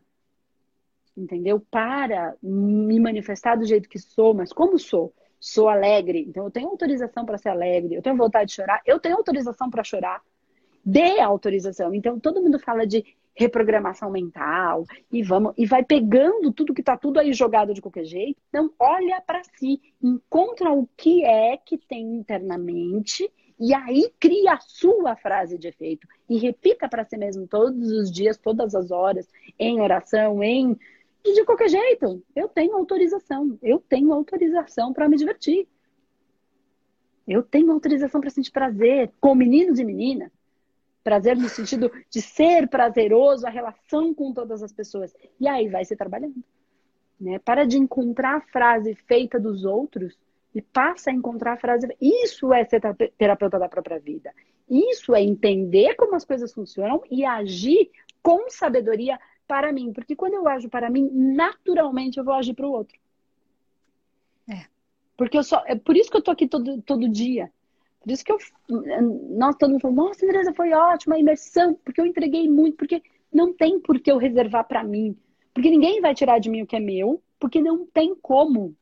entendeu? 1.15 1.59
Para 1.59 2.35
me 2.43 2.99
manifestar 2.99 3.55
do 3.55 3.65
jeito 3.65 3.89
que 3.89 3.97
sou, 3.97 4.35
mas 4.35 4.53
como 4.53 4.77
sou? 4.77 5.11
sou 5.39 5.69
alegre, 5.69 6.25
então 6.27 6.45
eu 6.45 6.51
tenho 6.51 6.67
autorização 6.69 7.25
para 7.25 7.37
ser 7.37 7.49
alegre, 7.49 7.95
eu 7.95 8.01
tenho 8.01 8.17
vontade 8.17 8.49
de 8.49 8.55
chorar, 8.55 8.81
eu 8.85 8.99
tenho 8.99 9.15
autorização 9.15 9.69
para 9.69 9.83
chorar. 9.83 10.21
Dê 10.89 11.19
autorização. 11.19 11.93
Então 11.93 12.17
todo 12.17 12.41
mundo 12.41 12.57
fala 12.57 12.87
de 12.87 13.03
reprogramação 13.35 14.09
mental 14.09 14.85
e 15.11 15.21
vamos 15.21 15.53
e 15.57 15.65
vai 15.65 15.83
pegando 15.83 16.49
tudo 16.53 16.73
que 16.73 16.79
está 16.79 16.95
tudo 16.95 17.19
aí 17.19 17.33
jogado 17.33 17.73
de 17.73 17.81
qualquer 17.81 18.05
jeito. 18.05 18.39
Então 18.47 18.71
olha 18.79 19.19
para 19.19 19.41
si, 19.43 19.81
encontra 20.01 20.71
o 20.71 20.87
que 20.95 21.25
é 21.25 21.57
que 21.57 21.77
tem 21.77 22.15
internamente 22.15 23.29
e 23.59 23.73
aí 23.73 24.09
cria 24.17 24.53
a 24.53 24.59
sua 24.61 25.17
frase 25.17 25.57
de 25.57 25.67
efeito 25.67 26.07
e 26.29 26.37
repita 26.37 26.87
para 26.87 27.03
si 27.03 27.17
mesmo 27.17 27.45
todos 27.47 27.91
os 27.91 28.09
dias, 28.09 28.37
todas 28.37 28.73
as 28.73 28.89
horas, 28.89 29.27
em 29.59 29.81
oração, 29.81 30.41
em 30.41 30.79
de 31.21 31.43
qualquer 31.43 31.67
jeito, 31.67 32.23
eu 32.33 32.47
tenho 32.47 32.77
autorização. 32.77 33.59
Eu 33.61 33.79
tenho 33.79 34.13
autorização 34.13 34.93
para 34.93 35.09
me 35.09 35.17
divertir. 35.17 35.67
Eu 37.27 37.43
tenho 37.43 37.69
autorização 37.73 38.21
para 38.21 38.29
sentir 38.29 38.51
prazer 38.51 39.11
com 39.19 39.35
meninos 39.35 39.79
e 39.79 39.83
meninas. 39.83 40.31
Prazer 41.07 41.37
no 41.37 41.47
sentido 41.47 41.89
de 42.09 42.21
ser 42.21 42.67
prazeroso 42.67 43.47
a 43.47 43.49
relação 43.49 44.13
com 44.13 44.33
todas 44.33 44.61
as 44.61 44.73
pessoas. 44.73 45.15
E 45.39 45.47
aí 45.47 45.69
vai 45.69 45.85
se 45.85 45.95
trabalhando. 45.95 46.43
Né? 47.17 47.39
Para 47.39 47.63
de 47.63 47.77
encontrar 47.77 48.35
a 48.35 48.41
frase 48.41 48.93
feita 48.93 49.39
dos 49.39 49.63
outros 49.63 50.19
e 50.53 50.61
passa 50.61 51.09
a 51.09 51.13
encontrar 51.13 51.53
a 51.53 51.57
frase. 51.57 51.87
Isso 52.01 52.51
é 52.51 52.65
ser 52.65 52.81
terapeuta 53.17 53.57
da 53.57 53.69
própria 53.69 53.97
vida. 53.99 54.33
Isso 54.69 55.15
é 55.15 55.23
entender 55.23 55.95
como 55.95 56.13
as 56.13 56.25
coisas 56.25 56.53
funcionam 56.53 57.01
e 57.09 57.23
agir 57.23 57.89
com 58.21 58.49
sabedoria 58.49 59.17
para 59.47 59.71
mim. 59.71 59.93
Porque 59.93 60.13
quando 60.13 60.33
eu 60.33 60.45
ajo 60.45 60.67
para 60.67 60.89
mim, 60.89 61.09
naturalmente 61.09 62.17
eu 62.17 62.25
vou 62.25 62.33
agir 62.33 62.53
para 62.53 62.67
o 62.67 62.73
outro. 62.73 62.99
É. 64.49 64.65
Porque 65.15 65.37
eu 65.37 65.43
só. 65.43 65.63
É 65.65 65.73
por 65.73 65.95
isso 65.95 66.11
que 66.11 66.17
eu 66.17 66.21
tô 66.21 66.31
aqui 66.31 66.49
todo, 66.49 66.81
todo 66.81 67.07
dia. 67.07 67.49
Por 68.01 68.11
isso 68.11 68.23
que 68.23 68.31
eu. 68.31 68.37
Nossa, 69.37 69.57
todo 69.57 69.71
mundo 69.71 69.81
falou, 69.81 69.95
nossa, 69.95 70.25
Andresa, 70.25 70.53
foi 70.53 70.71
ótima 70.73 71.15
a 71.15 71.19
imersão, 71.19 71.73
porque 71.83 71.99
eu 71.99 72.05
entreguei 72.05 72.49
muito, 72.49 72.77
porque 72.77 73.01
não 73.31 73.53
tem 73.53 73.79
por 73.79 73.99
que 73.99 74.11
eu 74.11 74.17
reservar 74.17 74.67
para 74.67 74.83
mim. 74.83 75.17
Porque 75.53 75.69
ninguém 75.69 75.99
vai 76.01 76.13
tirar 76.13 76.39
de 76.39 76.49
mim 76.49 76.61
o 76.61 76.67
que 76.67 76.75
é 76.75 76.79
meu, 76.79 77.21
porque 77.39 77.61
não 77.61 77.85
tem 77.85 78.15
como. 78.15 78.75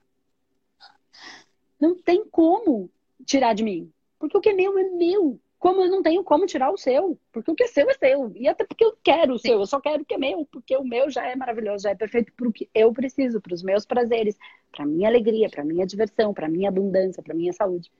Não 1.79 1.95
tem 1.95 2.25
como 2.25 2.89
tirar 3.25 3.53
de 3.53 3.63
mim. 3.63 3.91
Porque 4.19 4.37
o 4.37 4.41
que 4.41 4.49
é 4.49 4.53
meu 4.53 4.77
é 4.77 4.89
meu 4.89 5.39
como 5.65 5.81
eu 5.81 5.89
não 5.89 6.03
tenho 6.03 6.23
como 6.23 6.45
tirar 6.45 6.71
o 6.71 6.77
seu, 6.77 7.17
porque 7.31 7.49
o 7.49 7.55
que 7.55 7.63
é 7.63 7.67
seu 7.67 7.89
é 7.89 7.93
seu, 7.95 8.31
e 8.35 8.47
até 8.47 8.63
porque 8.63 8.85
eu 8.85 8.95
quero 9.03 9.33
o 9.33 9.39
Sim. 9.39 9.47
seu, 9.47 9.59
eu 9.59 9.65
só 9.65 9.79
quero 9.79 10.03
o 10.03 10.05
que 10.05 10.13
é 10.13 10.17
meu, 10.17 10.45
porque 10.51 10.77
o 10.77 10.83
meu 10.83 11.09
já 11.09 11.25
é 11.25 11.35
maravilhoso, 11.35 11.85
já 11.85 11.89
é 11.89 11.95
perfeito 11.95 12.31
para 12.33 12.47
o 12.47 12.53
que 12.53 12.69
eu 12.71 12.93
preciso, 12.93 13.41
para 13.41 13.51
os 13.51 13.63
meus 13.63 13.83
prazeres, 13.83 14.37
para 14.71 14.85
minha 14.85 15.07
alegria, 15.07 15.49
para 15.49 15.65
minha 15.65 15.83
diversão, 15.83 16.35
para 16.35 16.47
minha 16.47 16.69
abundância, 16.69 17.23
para 17.23 17.33
minha 17.33 17.51
saúde, 17.51 17.91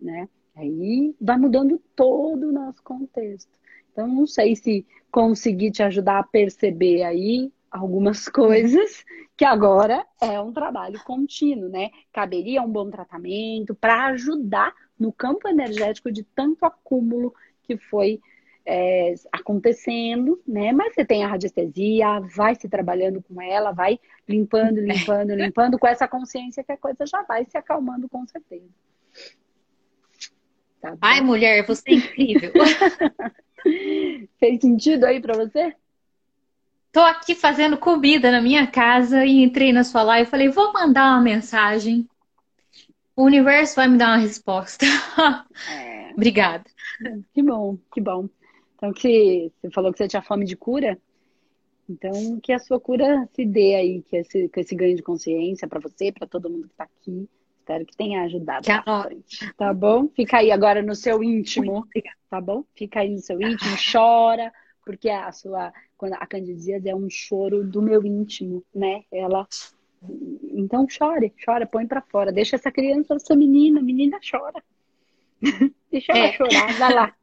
né? 0.00 0.28
Aí 0.56 1.14
vai 1.20 1.36
mudando 1.36 1.80
todo 1.94 2.48
o 2.48 2.52
nosso 2.52 2.82
contexto. 2.82 3.50
Então, 3.92 4.08
não 4.08 4.26
sei 4.26 4.56
se 4.56 4.86
consegui 5.10 5.70
te 5.70 5.82
ajudar 5.82 6.18
a 6.18 6.24
perceber 6.24 7.02
aí 7.02 7.52
algumas 7.70 8.26
coisas 8.28 9.04
que 9.36 9.44
agora 9.44 10.04
é 10.20 10.40
um 10.40 10.52
trabalho 10.52 10.98
contínuo, 11.04 11.68
né? 11.68 11.90
Caberia 12.12 12.62
um 12.62 12.70
bom 12.70 12.90
tratamento 12.90 13.74
para 13.74 14.06
ajudar 14.06 14.74
no 14.98 15.12
campo 15.12 15.48
energético 15.48 16.10
de 16.10 16.24
tanto 16.24 16.64
acúmulo 16.64 17.32
que 17.62 17.76
foi 17.76 18.20
é, 18.66 19.14
acontecendo, 19.32 20.42
né? 20.46 20.72
Mas 20.72 20.94
você 20.94 21.04
tem 21.04 21.24
a 21.24 21.28
radiestesia, 21.28 22.20
vai 22.20 22.54
se 22.54 22.68
trabalhando 22.68 23.22
com 23.22 23.40
ela, 23.40 23.72
vai 23.72 23.98
limpando, 24.28 24.78
limpando, 24.82 25.34
limpando, 25.34 25.78
com 25.78 25.86
essa 25.86 26.06
consciência 26.06 26.62
que 26.62 26.72
a 26.72 26.76
coisa 26.76 27.06
já 27.06 27.22
vai 27.22 27.46
se 27.46 27.56
acalmando 27.56 28.08
com 28.08 28.26
certeza. 28.26 28.68
Tá 30.80 30.96
Ai, 31.00 31.20
mulher, 31.20 31.66
você 31.66 31.90
é 31.90 31.94
incrível. 31.94 32.52
Fez 34.38 34.60
sentido 34.60 35.04
aí 35.04 35.20
para 35.20 35.36
você? 35.36 35.74
Tô 36.92 37.00
aqui 37.00 37.34
fazendo 37.34 37.76
comida 37.76 38.30
na 38.30 38.40
minha 38.40 38.66
casa 38.66 39.24
e 39.24 39.42
entrei 39.42 39.72
na 39.72 39.84
sua 39.84 40.02
live 40.02 40.26
e 40.26 40.30
falei, 40.30 40.48
vou 40.48 40.72
mandar 40.72 41.12
uma 41.12 41.20
mensagem 41.20 42.08
o 43.18 43.24
universo 43.24 43.74
vai 43.74 43.88
me 43.88 43.98
dar 43.98 44.10
uma 44.10 44.18
resposta. 44.18 44.86
É. 45.68 46.12
Obrigada. 46.12 46.64
Que 47.34 47.42
bom, 47.42 47.76
que 47.92 48.00
bom. 48.00 48.28
Então, 48.74 48.92
que 48.92 49.52
você 49.60 49.70
falou 49.70 49.92
que 49.92 49.98
você 49.98 50.08
tinha 50.08 50.22
fome 50.22 50.44
de 50.44 50.56
cura. 50.56 50.96
Então, 51.88 52.38
que 52.40 52.52
a 52.52 52.58
sua 52.60 52.80
cura 52.80 53.28
se 53.34 53.44
dê 53.44 53.74
aí, 53.74 54.02
que 54.02 54.16
esse, 54.16 54.48
que 54.48 54.60
esse 54.60 54.74
ganho 54.74 54.96
de 54.96 55.02
consciência 55.02 55.66
para 55.66 55.80
você, 55.80 56.12
para 56.12 56.28
todo 56.28 56.48
mundo 56.48 56.68
que 56.68 56.74
está 56.74 56.84
aqui. 56.84 57.28
Espero 57.68 57.84
que 57.84 57.96
tenha 57.98 58.22
ajudado 58.22 58.64
que 58.64 58.72
bastante. 58.72 59.54
Tá 59.54 59.74
bom? 59.74 60.08
Fica 60.08 60.38
aí 60.38 60.50
agora 60.50 60.80
no 60.80 60.94
seu 60.94 61.22
íntimo. 61.22 61.86
Tá 62.30 62.40
bom? 62.40 62.64
Fica 62.74 63.00
aí 63.00 63.10
no 63.10 63.18
seu 63.18 63.38
íntimo, 63.38 63.76
chora, 63.92 64.50
porque 64.86 65.10
a 65.10 65.30
sua, 65.32 65.70
quando 65.94 66.14
a 66.14 66.26
candidíase 66.26 66.88
é 66.88 66.96
um 66.96 67.10
choro 67.10 67.62
do 67.62 67.82
meu 67.82 68.06
íntimo, 68.06 68.64
né? 68.74 69.04
Ela 69.12 69.46
então 70.42 70.88
chore, 70.88 71.34
chora, 71.44 71.66
põe 71.66 71.86
para 71.86 72.00
fora, 72.00 72.32
deixa 72.32 72.56
essa 72.56 72.72
criança, 72.72 73.14
essa 73.14 73.36
menina, 73.36 73.82
menina 73.82 74.18
chora. 74.18 74.62
deixa 75.92 76.12
ela 76.12 76.26
é. 76.26 76.32
chorar, 76.32 76.72
vai 76.78 76.94
lá. 76.94 77.14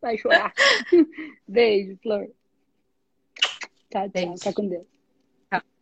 Vai 0.00 0.16
chorar. 0.16 0.54
Beijo, 1.46 1.98
Flor. 2.02 2.30
Tchau, 3.90 4.08
tchau. 4.08 4.38
Fica 4.38 4.52
com 4.54 4.68
Deus. 4.68 4.86